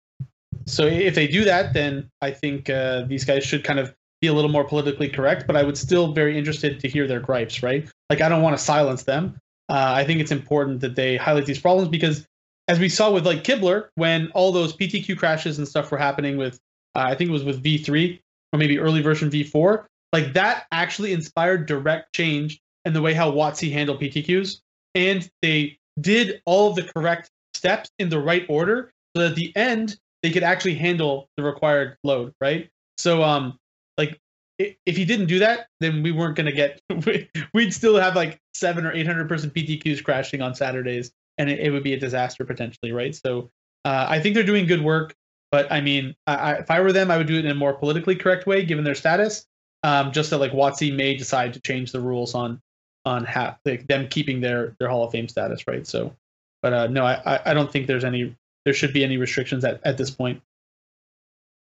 [0.67, 4.27] so if they do that, then I think uh, these guys should kind of be
[4.27, 5.47] a little more politically correct.
[5.47, 7.89] But I would still very interested to hear their gripes, right?
[8.11, 9.39] Like I don't want to silence them.
[9.69, 12.27] Uh, I think it's important that they highlight these problems because,
[12.69, 16.37] as we saw with like Kibler, when all those PTQ crashes and stuff were happening
[16.37, 16.59] with,
[16.95, 18.19] uh, I think it was with V3
[18.53, 23.31] or maybe early version V4, like that actually inspired direct change in the way how
[23.31, 24.61] WotC handled PTQs,
[24.95, 29.37] and they did all of the correct steps in the right order, so that at
[29.37, 32.71] the end they could actually handle the required load, right?
[32.97, 33.59] So, um,
[33.97, 34.19] like
[34.59, 36.81] if he didn't do that, then we weren't gonna get.
[37.55, 41.61] We'd still have like seven or eight hundred person PTQs crashing on Saturdays, and it,
[41.61, 43.15] it would be a disaster potentially, right?
[43.15, 43.51] So,
[43.85, 45.15] uh, I think they're doing good work,
[45.51, 47.55] but I mean, I, I, if I were them, I would do it in a
[47.55, 49.47] more politically correct way, given their status.
[49.85, 52.61] Um, just that like WotC may decide to change the rules on
[53.05, 55.87] on how like them keeping their their Hall of Fame status, right?
[55.87, 56.15] So,
[56.63, 59.65] but uh, no, I I- I don't think there's any there should be any restrictions
[59.65, 60.43] at, at this point.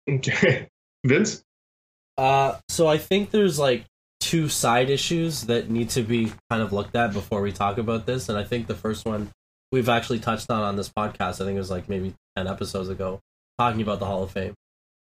[0.09, 0.67] Okay,
[1.05, 1.43] Vince.
[2.17, 3.85] Uh, so I think there's like
[4.19, 8.05] two side issues that need to be kind of looked at before we talk about
[8.05, 9.31] this, and I think the first one
[9.71, 11.41] we've actually touched on on this podcast.
[11.41, 13.19] I think it was like maybe ten episodes ago,
[13.57, 14.53] talking about the Hall of Fame.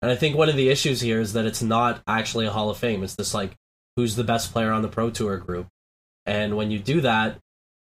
[0.01, 2.71] And I think one of the issues here is that it's not actually a Hall
[2.71, 3.03] of Fame.
[3.03, 3.57] It's this like
[3.97, 5.67] who's the best player on the Pro Tour group.
[6.25, 7.39] And when you do that,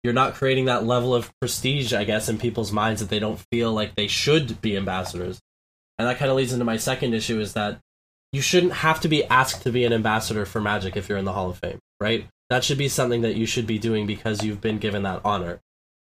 [0.03, 3.45] you're not creating that level of prestige, I guess, in people's minds that they don't
[3.51, 5.39] feel like they should be ambassadors.
[5.97, 7.80] And that kind of leads into my second issue is that
[8.34, 11.26] you shouldn't have to be asked to be an ambassador for Magic if you're in
[11.26, 12.28] the Hall of Fame, right?
[12.49, 15.59] That should be something that you should be doing because you've been given that honor.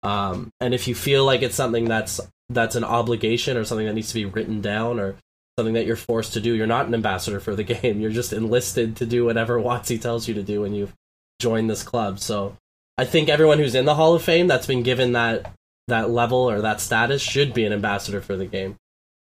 [0.04, 2.20] Um, and if you feel like it's something that's
[2.50, 5.16] that's an obligation or something that needs to be written down or
[5.58, 8.00] something that you're forced to do, you're not an ambassador for the game.
[8.00, 10.94] You're just enlisted to do whatever WotC tells you to do when you've
[11.40, 12.20] joined this club.
[12.20, 12.56] So
[12.98, 15.52] I think everyone who's in the Hall of Fame that's been given that
[15.88, 18.76] that level or that status should be an ambassador for the game.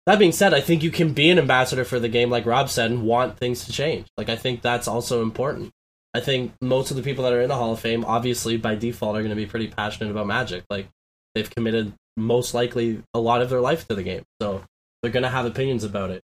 [0.07, 2.69] That being said, I think you can be an ambassador for the game, like Rob
[2.69, 4.07] said, and want things to change.
[4.17, 5.73] Like I think that's also important.
[6.13, 8.77] I think most of the people that are in the Hall of Fame, obviously by
[8.77, 10.63] default, are going to be pretty passionate about Magic.
[10.71, 10.89] Like
[11.35, 14.63] they've committed most likely a lot of their life to the game, so
[15.05, 16.23] they're going to have opinions about it.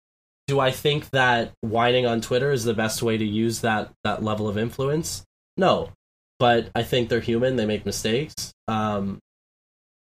[0.47, 4.21] Do I think that whining on Twitter is the best way to use that that
[4.21, 5.23] level of influence?
[5.55, 5.91] No,
[6.39, 7.55] but I think they're human.
[7.55, 8.53] They make mistakes.
[8.67, 9.19] Um,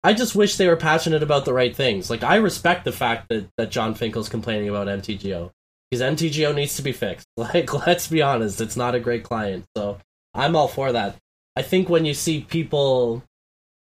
[0.03, 2.09] I just wish they were passionate about the right things.
[2.09, 5.51] Like I respect the fact that that Jon Finkel's complaining about MTGO
[5.89, 7.25] because MTGO needs to be fixed.
[7.37, 9.63] Like let's be honest, it's not a great client.
[9.77, 9.99] So
[10.33, 11.15] I'm all for that.
[11.55, 13.23] I think when you see people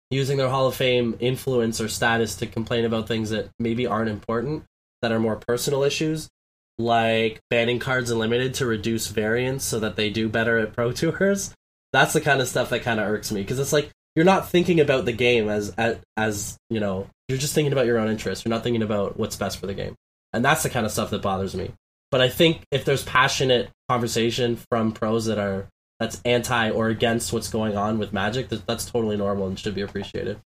[0.10, 4.10] using their Hall of Fame influence or status to complain about things that maybe aren't
[4.10, 4.64] important,
[5.02, 6.30] that are more personal issues,
[6.78, 10.92] like banning cards and limited to reduce variance so that they do better at pro
[10.92, 11.54] tours,
[11.94, 14.50] that's the kind of stuff that kind of irks me because it's like you're not
[14.50, 18.10] thinking about the game as, as as you know you're just thinking about your own
[18.10, 18.46] interests.
[18.46, 19.96] You're not thinking about what's best for the game.
[20.32, 21.72] And that's the kind of stuff that bothers me.
[22.10, 25.68] But i think if there's passionate conversation from pros that are
[26.00, 29.76] that's anti or against what's going on with magic that, that's totally normal and should
[29.76, 30.40] be appreciated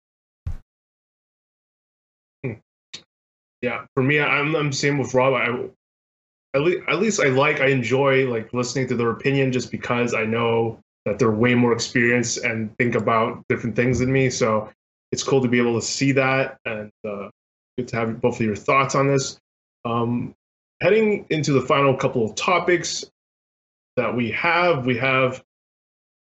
[3.61, 5.47] yeah for me i'm i'm same with rob i
[6.53, 10.13] at least, at least i like i enjoy like listening to their opinion just because
[10.13, 14.29] i know that they're way more experienced and think about different things than me.
[14.29, 14.69] So
[15.11, 17.29] it's cool to be able to see that and uh,
[17.77, 19.37] good to have both of your thoughts on this.
[19.83, 20.35] Um,
[20.81, 23.05] heading into the final couple of topics
[24.01, 25.43] that we have, we have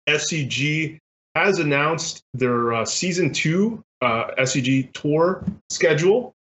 [0.10, 1.00] SCG
[1.36, 6.34] has announced their uh, season two uh, SCG tour schedule,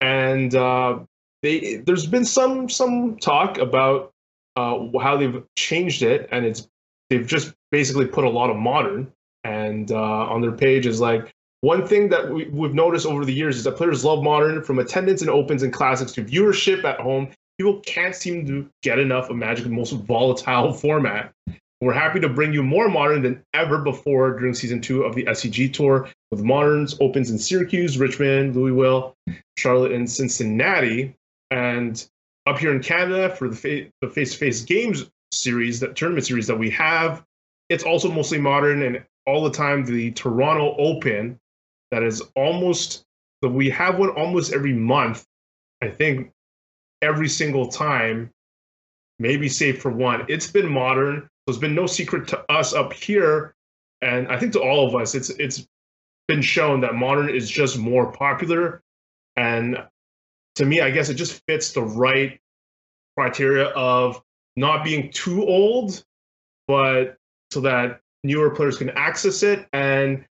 [0.00, 1.00] and uh,
[1.42, 4.12] they there's been some some talk about
[4.54, 6.68] uh, how they've changed it, and it's
[7.10, 11.34] they've just basically put a lot of modern and uh, on their page is like
[11.60, 14.78] one thing that we, we've noticed over the years is that players love modern from
[14.78, 17.28] attendance and opens and classics to viewership at home
[17.58, 21.32] people can't seem to get enough of magic's most volatile format
[21.80, 25.24] we're happy to bring you more modern than ever before during season two of the
[25.24, 29.14] scg tour with moderns opens in syracuse richmond louisville
[29.58, 31.14] charlotte and cincinnati
[31.50, 32.08] and
[32.46, 36.58] up here in canada for the, fa- the face-to-face games series, that tournament series that
[36.58, 37.24] we have.
[37.68, 41.38] It's also mostly modern and all the time the Toronto Open
[41.90, 43.02] that is almost
[43.42, 45.26] we have one almost every month.
[45.82, 46.30] I think
[47.04, 48.30] every single time,
[49.18, 50.24] maybe save for one.
[50.28, 51.20] It's been modern.
[51.20, 53.54] So it's been no secret to us up here,
[54.00, 55.66] and I think to all of us, it's it's
[56.26, 58.80] been shown that modern is just more popular.
[59.36, 59.76] And
[60.54, 62.40] to me, I guess it just fits the right
[63.16, 64.22] criteria of
[64.56, 66.02] not being too old,
[66.66, 67.16] but
[67.52, 69.66] so that newer players can access it.
[69.72, 70.24] And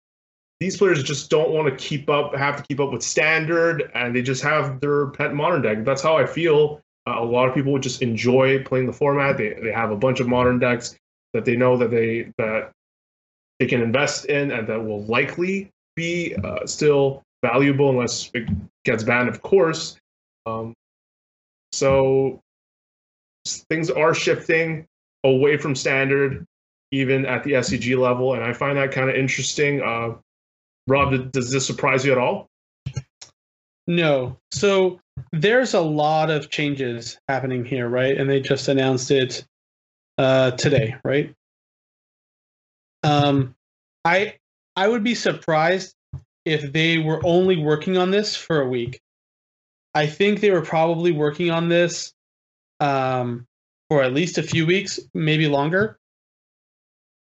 [0.62, 4.14] these players just don't want to keep up, have to keep up with standard, and
[4.14, 5.84] they just have their pet modern deck.
[5.84, 6.80] That's how I feel.
[7.04, 9.36] Uh, a lot of people just enjoy playing the format.
[9.36, 10.96] They they have a bunch of modern decks
[11.32, 12.70] that they know that they that
[13.58, 18.48] they can invest in and that will likely be uh, still valuable unless it
[18.84, 19.96] gets banned, of course.
[20.46, 20.74] Um,
[21.72, 22.38] so
[23.68, 24.86] things are shifting
[25.24, 26.46] away from standard,
[26.92, 29.82] even at the SCG level, and I find that kind of interesting.
[29.82, 30.14] Uh,
[30.86, 32.48] Rob, does this surprise you at all?
[33.86, 34.38] No.
[34.50, 35.00] So
[35.32, 38.16] there's a lot of changes happening here, right?
[38.16, 39.44] And they just announced it
[40.18, 41.34] uh, today, right?
[43.02, 43.54] Um,
[44.04, 44.36] I
[44.76, 45.94] I would be surprised
[46.44, 49.00] if they were only working on this for a week.
[49.94, 52.12] I think they were probably working on this
[52.80, 53.46] um,
[53.88, 55.98] for at least a few weeks, maybe longer.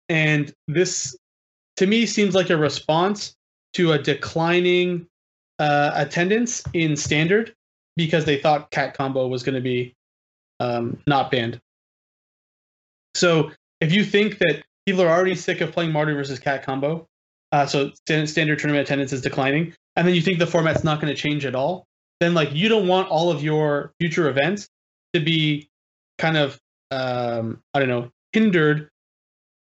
[0.09, 1.17] And this,
[1.77, 3.35] to me, seems like a response
[3.75, 5.07] to a declining
[5.59, 7.55] uh, attendance in standard
[7.97, 9.95] because they thought cat combo was going to be
[10.59, 11.61] um, not banned.
[13.15, 13.51] So
[13.81, 17.07] if you think that people are already sick of playing Mardu versus Cat combo,
[17.53, 21.15] uh, so standard tournament attendance is declining, and then you think the format's not going
[21.15, 21.87] to change at all,
[22.21, 24.69] then like you don't want all of your future events
[25.15, 25.69] to be
[26.19, 26.61] kind of
[26.91, 28.89] um, I don't know hindered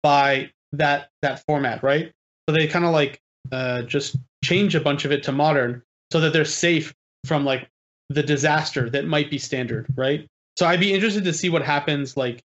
[0.02, 2.12] by that that format, right?
[2.48, 3.20] So they kind of like
[3.52, 5.82] uh, just change a bunch of it to modern
[6.12, 7.68] so that they're safe from like
[8.08, 10.26] the disaster that might be standard, right?
[10.56, 12.42] So I'd be interested to see what happens like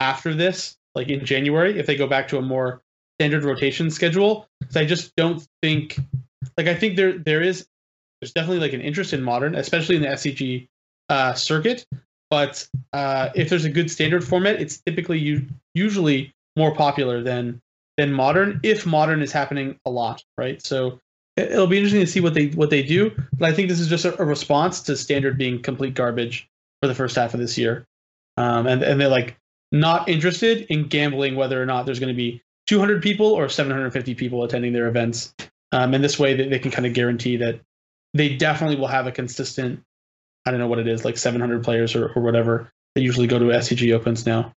[0.00, 2.82] after this, like in January, if they go back to a more
[3.18, 4.46] standard rotation schedule.
[4.60, 5.98] Because I just don't think,
[6.56, 7.66] like, I think there there is
[8.20, 10.68] there's definitely like an interest in modern, especially in the SCG
[11.08, 11.86] uh, circuit.
[12.30, 17.60] But uh, if there's a good standard format, it's typically u- usually more popular than
[17.98, 18.60] than modern.
[18.62, 20.64] If modern is happening a lot, right?
[20.64, 21.00] So
[21.36, 23.10] it'll be interesting to see what they what they do.
[23.36, 26.48] But I think this is just a, a response to standard being complete garbage
[26.80, 27.86] for the first half of this year,
[28.38, 29.36] um, and and they're like
[29.70, 34.14] not interested in gambling whether or not there's going to be 200 people or 750
[34.14, 35.34] people attending their events.
[35.72, 37.60] Um, and this way, they, they can kind of guarantee that
[38.14, 39.82] they definitely will have a consistent.
[40.46, 42.70] I don't know what it is, like 700 players or, or whatever.
[42.94, 44.54] They usually go to SCG Opens now.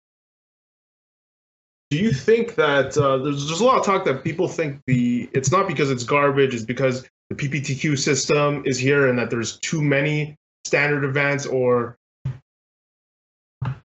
[1.92, 5.28] Do you think that uh, there's there's a lot of talk that people think the
[5.34, 9.58] it's not because it's garbage, it's because the PPTQ system is here and that there's
[9.58, 10.34] too many
[10.64, 11.98] standard events, or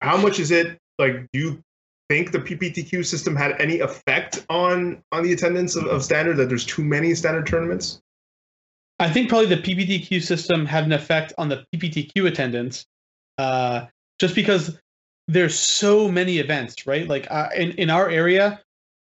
[0.01, 1.29] how much is it like?
[1.31, 1.63] Do you
[2.09, 6.35] think the PPTQ system had any effect on on the attendance of, of standard?
[6.35, 8.01] That there's too many standard tournaments?
[8.99, 12.85] I think probably the PPTQ system had an effect on the PPTQ attendance,
[13.37, 13.85] uh,
[14.19, 14.77] just because
[15.27, 17.07] there's so many events, right?
[17.07, 18.61] Like uh, in in our area,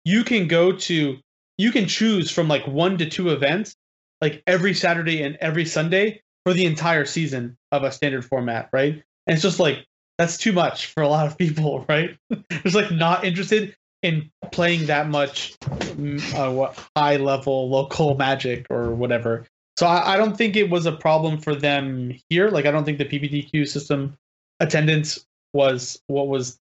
[0.06, 1.18] you can go to
[1.58, 3.76] you can choose from like one to two events
[4.22, 8.94] like every Saturday and every Sunday for the entire season of a standard format, right?
[8.94, 9.86] And it's just like
[10.18, 12.18] that's too much for a lot of people, right?
[12.64, 18.92] Just like not interested in playing that much mm, uh, high level local magic or
[18.92, 19.46] whatever.
[19.76, 22.50] So I, I, don't think it was a problem for them here.
[22.50, 24.16] Like I don't think the PPTQ system
[24.60, 26.60] attendance was what was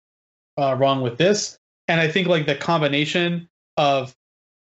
[0.58, 1.58] uh, wrong with this.
[1.88, 4.16] And I think like the combination of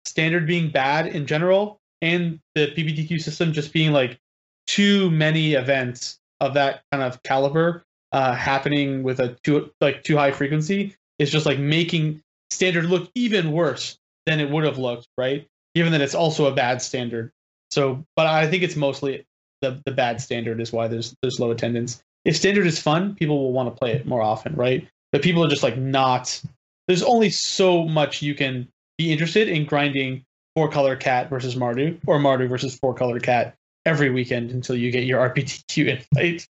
[0.06, 4.20] standard being bad in general and the PPTQ system just being like
[4.68, 10.18] too many events of that kind of caliber uh, happening with a too like too
[10.18, 15.08] high frequency is just like making standard look even worse than it would have looked,
[15.18, 15.48] right?
[15.74, 17.32] Given that it's also a bad standard.
[17.72, 19.26] So, but I think it's mostly
[19.62, 23.38] the the bad standard is why there's there's low attendance if standard is fun, people
[23.38, 24.88] will want to play it more often, right?
[25.12, 26.42] But people are just like not.
[26.88, 28.68] There's only so much you can
[28.98, 33.56] be interested in grinding four color cat versus Mardu or Mardu versus four color cat
[33.86, 36.48] every weekend until you get your RPTQ invite.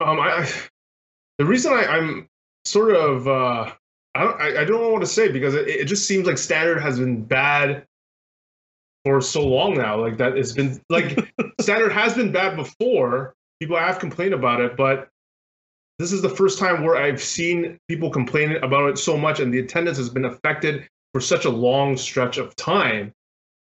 [0.00, 0.50] Um, I, I
[1.38, 2.28] the reason I, I'm
[2.64, 3.72] sort of uh,
[4.14, 6.80] I don't I, I don't what to say because it, it just seems like standard
[6.80, 7.84] has been bad
[9.04, 10.00] for so long now.
[10.00, 13.34] Like that it's been like standard has been bad before.
[13.60, 15.08] People have complained about it, but
[15.98, 19.52] this is the first time where I've seen people complain about it so much, and
[19.52, 23.12] the attendance has been affected for such a long stretch of time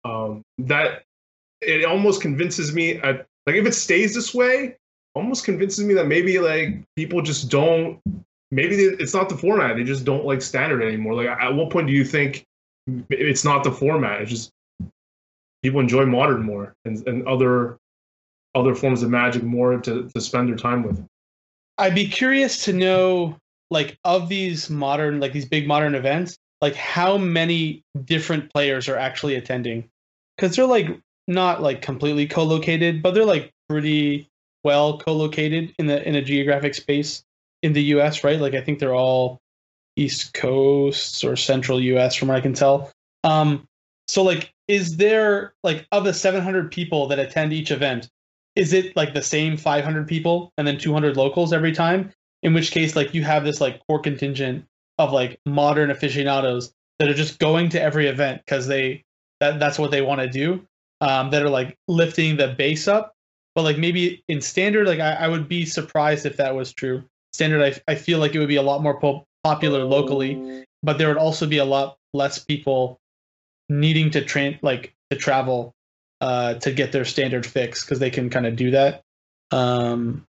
[0.05, 1.03] um, that
[1.61, 2.97] it almost convinces me.
[2.97, 4.75] At, like if it stays this way,
[5.15, 7.99] almost convinces me that maybe like people just don't.
[8.51, 11.15] Maybe it's not the format; they just don't like standard anymore.
[11.15, 12.45] Like, at what point do you think
[13.09, 14.21] it's not the format?
[14.21, 14.51] It's just
[15.61, 17.77] people enjoy modern more and, and other
[18.55, 21.05] other forms of magic more to, to spend their time with.
[21.77, 23.37] I'd be curious to know,
[23.69, 28.97] like, of these modern, like these big modern events, like how many different players are
[28.97, 29.87] actually attending,
[30.35, 34.27] because they're like not like completely co-located, but they're like pretty
[34.63, 37.23] well co-located in the in a geographic space
[37.61, 38.23] in the U.S.
[38.23, 38.39] Right?
[38.39, 39.39] Like I think they're all
[39.95, 42.15] East Coast or Central U.S.
[42.15, 42.91] from what I can tell.
[43.23, 43.68] Um,
[44.09, 48.09] so like is there like of the 700 people that attend each event
[48.55, 52.11] is it like the same 500 people and then 200 locals every time?
[52.43, 54.65] In which case like you have this like core contingent
[54.97, 59.03] of like modern aficionados that are just going to every event because they
[59.39, 60.65] that, that's what they want to do
[60.99, 63.13] um, that are like lifting the base up.
[63.55, 67.03] But like maybe in standard like i, I would be surprised if that was true.
[67.31, 70.97] Standard I, I feel like it would be a lot more po- popular locally but
[70.97, 72.98] there would also be a lot less people
[73.69, 75.73] needing to train like to travel
[76.21, 79.03] uh, to get their standard fix because they can kind of do that
[79.51, 80.25] um,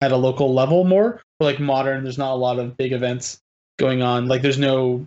[0.00, 1.20] at a local level more.
[1.38, 3.38] For like modern, there's not a lot of big events
[3.78, 4.26] going on.
[4.28, 5.06] Like there's no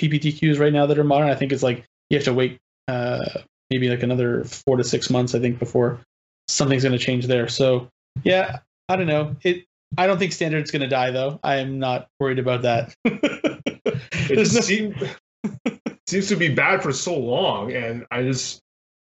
[0.00, 1.28] PPTQs right now that are modern.
[1.28, 2.58] I think it's like you have to wait
[2.88, 3.24] uh,
[3.70, 5.34] maybe like another four to six months.
[5.34, 6.00] I think before
[6.48, 7.48] something's going to change there.
[7.48, 7.88] So
[8.24, 8.58] yeah,
[8.88, 9.36] I don't know.
[9.42, 9.64] It
[9.96, 11.38] I don't think standard's going to die though.
[11.42, 12.94] I am not worried about that.
[13.04, 14.60] it just no...
[14.60, 14.96] seems,
[16.12, 18.60] seems to be bad for so long, and I just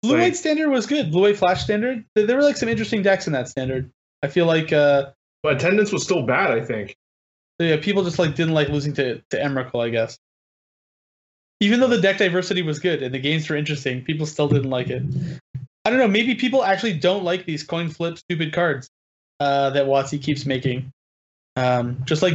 [0.03, 0.23] blue like...
[0.23, 1.11] white standard was good.
[1.11, 2.05] Blue white flash standard.
[2.15, 3.91] There were like some interesting decks in that standard.
[4.23, 4.73] I feel like.
[4.73, 5.11] uh
[5.43, 6.51] But attendance was still bad.
[6.51, 6.97] I think.
[7.59, 10.17] Yeah, people just like didn't like losing to to Emrakul, I guess.
[11.61, 14.71] Even though the deck diversity was good and the games were interesting, people still didn't
[14.71, 15.03] like it.
[15.85, 16.09] I don't know.
[16.09, 18.89] Maybe people actually don't like these coin flip stupid cards
[19.41, 20.91] uh, that WotC keeps making.
[21.57, 22.35] Um, just like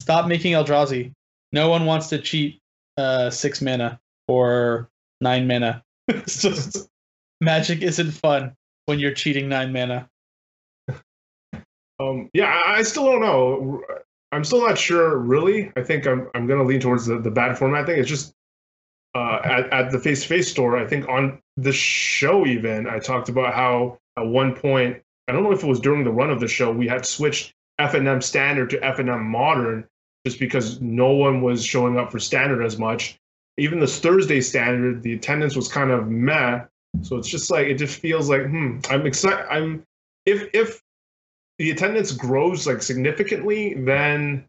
[0.00, 1.12] stop making Eldrazi.
[1.52, 2.58] No one wants to cheat
[2.96, 4.88] uh, six mana or
[5.20, 5.82] nine mana.
[6.08, 6.88] it's just
[7.40, 8.54] magic isn't fun
[8.86, 10.08] when you're cheating nine mana.
[12.00, 13.82] Um, yeah, I still don't know.
[14.32, 15.72] I'm still not sure, really.
[15.76, 17.98] I think I'm I'm gonna lean towards the, the bad format thing.
[17.98, 18.34] It's just
[19.14, 22.98] uh, at, at the face to face store, I think on the show, even, I
[22.98, 26.30] talked about how at one point, I don't know if it was during the run
[26.30, 29.86] of the show, we had switched FNM standard to FNM modern
[30.26, 33.18] just because no one was showing up for standard as much.
[33.56, 36.64] Even this Thursday standard, the attendance was kind of meh.
[37.02, 39.46] So it's just like, it just feels like, hmm, I'm excited.
[39.50, 39.84] I'm,
[40.26, 40.80] if, if
[41.58, 44.44] the attendance grows like significantly, then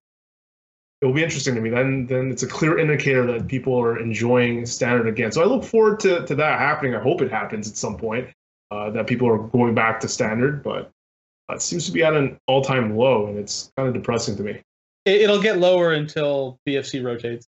[1.02, 1.70] it'll be interesting to me.
[1.70, 5.32] Then then it's a clear indicator that people are enjoying standard again.
[5.32, 6.96] So I look forward to, to that happening.
[6.96, 8.30] I hope it happens at some point.
[8.72, 10.90] Uh, that people are going back to standard, but
[11.50, 14.36] uh, it seems to be at an all time low, and it's kind of depressing
[14.36, 14.60] to me.
[15.06, 17.48] It'll get lower until BFZ rotates.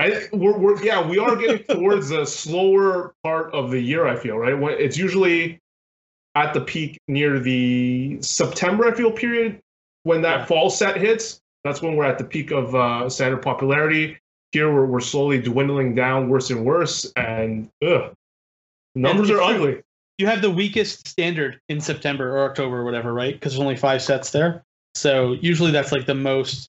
[0.00, 4.06] I, we're, we're, yeah, we are getting towards the slower part of the year.
[4.06, 4.58] I feel right.
[4.58, 5.60] When it's usually
[6.34, 8.86] at the peak near the September.
[8.86, 9.60] I feel period
[10.04, 10.44] when that yeah.
[10.46, 11.40] fall set hits.
[11.64, 14.18] That's when we're at the peak of uh, standard popularity.
[14.52, 18.12] Here we're, we're slowly dwindling down worse and worse, and ugh,
[18.94, 19.82] numbers and are ugly.
[20.18, 23.34] You have the weakest standard in September or October or whatever, right?
[23.34, 24.62] Because there's only five sets there.
[24.94, 26.68] So usually that's like the most,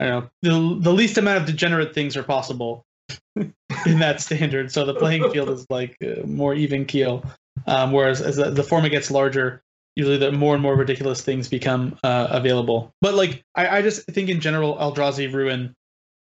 [0.00, 2.84] I don't know, the, the least amount of degenerate things are possible
[3.36, 4.72] in that standard.
[4.72, 7.24] So the playing field is like uh, more even keel.
[7.66, 9.62] Um, whereas as the, the format gets larger,
[9.96, 12.92] usually the more and more ridiculous things become uh, available.
[13.00, 15.74] But like I, I just think in general, Eldrazi ruin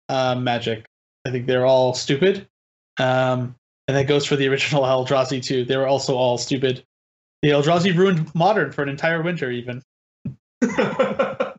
[0.10, 0.86] uh, Magic.
[1.26, 2.48] I think they're all stupid,
[2.98, 3.56] um,
[3.88, 5.66] and that goes for the original Eldrazi too.
[5.66, 6.84] They were also all stupid.
[7.42, 9.82] The Eldrazi ruined Modern for an entire winter, even.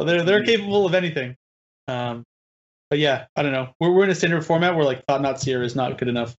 [0.00, 1.36] so they're they're capable of anything.
[1.86, 2.24] Um,
[2.88, 3.74] but yeah, I don't know.
[3.80, 6.34] We're we're in a standard format where like Thought-Knot Seer is not good enough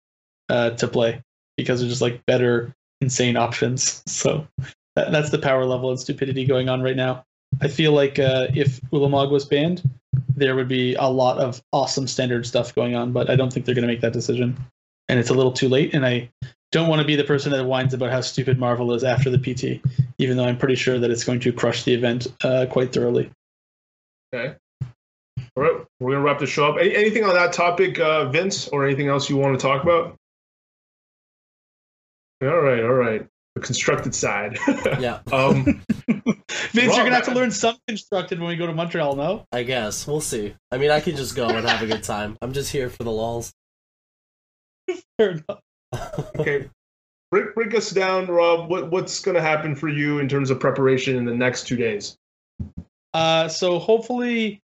[0.50, 1.22] uh, to play
[1.58, 4.04] because there's just like better insane options.
[4.12, 4.48] So
[4.96, 7.24] that, that's the power level and stupidity going on right now.
[7.62, 9.88] I feel like uh, if Ulamog was banned,
[10.36, 13.66] there would be a lot of awesome standard stuff going on, but I don't think
[13.66, 14.58] they're going to make that decision.
[15.08, 16.30] And it's a little too late, and I
[16.72, 19.38] don't want to be the person that whines about how stupid Marvel is after the
[19.38, 19.82] PT,
[20.18, 23.30] even though I'm pretty sure that it's going to crush the event uh, quite thoroughly.
[24.34, 24.56] Okay.
[25.56, 26.78] All right, we're going to wrap the show up.
[26.80, 30.16] Any, anything on that topic, uh, Vince, or anything else you want to talk about?
[32.42, 33.28] All right, all right.
[33.56, 34.58] The constructed side.
[35.00, 35.20] yeah.
[35.32, 35.66] Um,
[36.08, 39.18] Vince, you're gonna have to learn some constructed when we go to Montreal.
[39.18, 39.46] No.
[39.52, 40.56] I guess we'll see.
[40.72, 42.38] I mean, I can just go and have a good time.
[42.42, 43.52] I'm just here for the lulls.
[45.18, 45.60] Fair enough.
[46.40, 46.70] okay.
[47.30, 48.70] Break, break us down, Rob.
[48.70, 51.78] What, what's going to happen for you in terms of preparation in the next two
[51.78, 52.18] days?
[53.14, 54.62] Uh, so hopefully,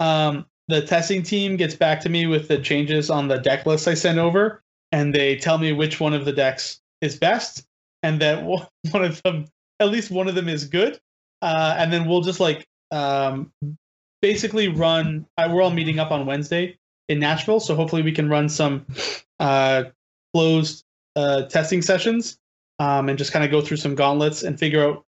[0.00, 3.86] um, the testing team gets back to me with the changes on the deck list
[3.86, 7.64] I sent over, and they tell me which one of the decks is best,
[8.02, 8.42] and that
[8.90, 9.46] one of them,
[9.80, 10.98] at least one of them, is good.
[11.42, 13.52] Uh, and then we'll just like um,
[14.22, 15.26] basically run.
[15.38, 18.86] Uh, we're all meeting up on Wednesday in Nashville, so hopefully we can run some
[19.38, 19.84] uh,
[20.34, 20.84] closed
[21.14, 22.38] uh, testing sessions
[22.78, 25.04] um, and just kind of go through some gauntlets and figure out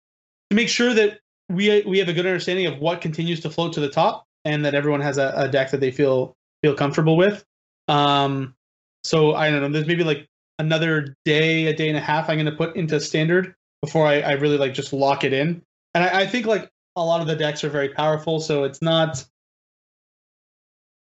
[0.51, 3.73] to make sure that we we have a good understanding of what continues to float
[3.75, 7.17] to the top and that everyone has a, a deck that they feel feel comfortable
[7.17, 7.45] with.
[7.89, 8.55] Um,
[9.03, 9.69] so I don't know.
[9.69, 10.27] There's maybe like
[10.59, 14.21] another day, a day and a half I'm going to put into standard before I,
[14.21, 15.61] I, really like just lock it in.
[15.95, 18.81] And I, I, think like a lot of the decks are very powerful, so it's
[18.81, 19.25] not.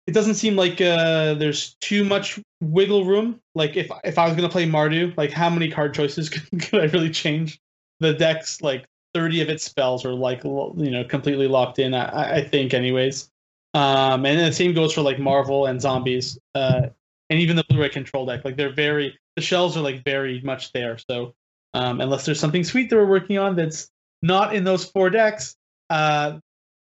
[0.07, 3.41] It doesn't seem like uh, there's too much wiggle room.
[3.55, 6.61] Like if if I was going to play Mardu, like how many card choices could,
[6.61, 7.59] could I really change?
[8.01, 11.94] The deck's like 30 of its spells are like you know completely locked in.
[11.94, 13.30] I, I think, anyways.
[13.74, 16.39] Um, and the same goes for like Marvel and zombies.
[16.55, 16.89] Uh,
[17.30, 18.44] and even the Blu-ray control deck.
[18.44, 20.98] Like they're very the shells are like very much there.
[20.98, 21.35] So
[21.74, 23.90] um, unless there's something sweet that we're working on that's
[24.22, 25.56] not in those four decks,
[25.90, 26.39] uh,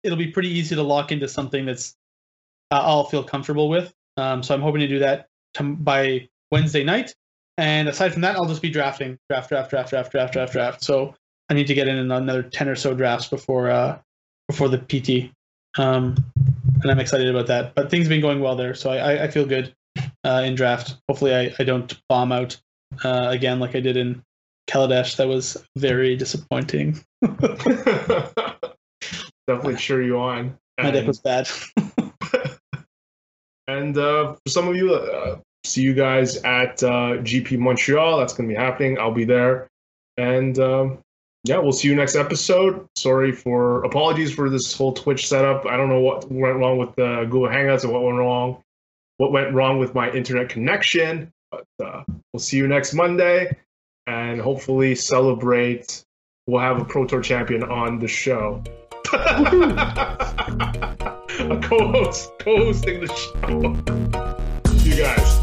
[0.02, 1.94] it'll be pretty easy to lock into something that's
[2.70, 3.92] uh, I'll feel comfortable with.
[4.16, 5.28] Um, so I'm hoping to do that
[5.60, 7.14] by Wednesday night.
[7.58, 10.84] And aside from that, I'll just be drafting, draft, draft, draft, draft, draft, draft, draft.
[10.84, 11.14] So
[11.52, 13.98] I need to get in another ten or so drafts before uh,
[14.48, 15.30] before the PT,
[15.78, 16.16] um,
[16.80, 17.74] and I'm excited about that.
[17.74, 19.74] But things have been going well there, so I, I feel good
[20.24, 20.96] uh, in draft.
[21.10, 22.58] Hopefully, I, I don't bomb out
[23.04, 24.22] uh, again like I did in
[24.66, 25.16] Kaladesh.
[25.16, 27.04] That was very disappointing.
[29.46, 30.56] Definitely cheer you on.
[30.82, 31.50] My deck was bad.
[33.68, 38.16] and uh, for some of you, uh, see you guys at uh, GP Montreal.
[38.16, 38.98] That's going to be happening.
[38.98, 39.68] I'll be there.
[40.16, 40.98] And um,
[41.44, 42.88] yeah, we'll see you next episode.
[42.96, 45.66] Sorry for apologies for this whole Twitch setup.
[45.66, 48.62] I don't know what went wrong with the Google Hangouts and what went wrong,
[49.16, 51.32] what went wrong with my internet connection.
[51.50, 53.56] But uh, we'll see you next Monday,
[54.06, 56.04] and hopefully celebrate.
[56.46, 58.62] We'll have a Pro Tour champion on the show.
[59.12, 59.18] a
[61.60, 64.84] co-host, co-hosting the show.
[64.84, 65.41] you guys.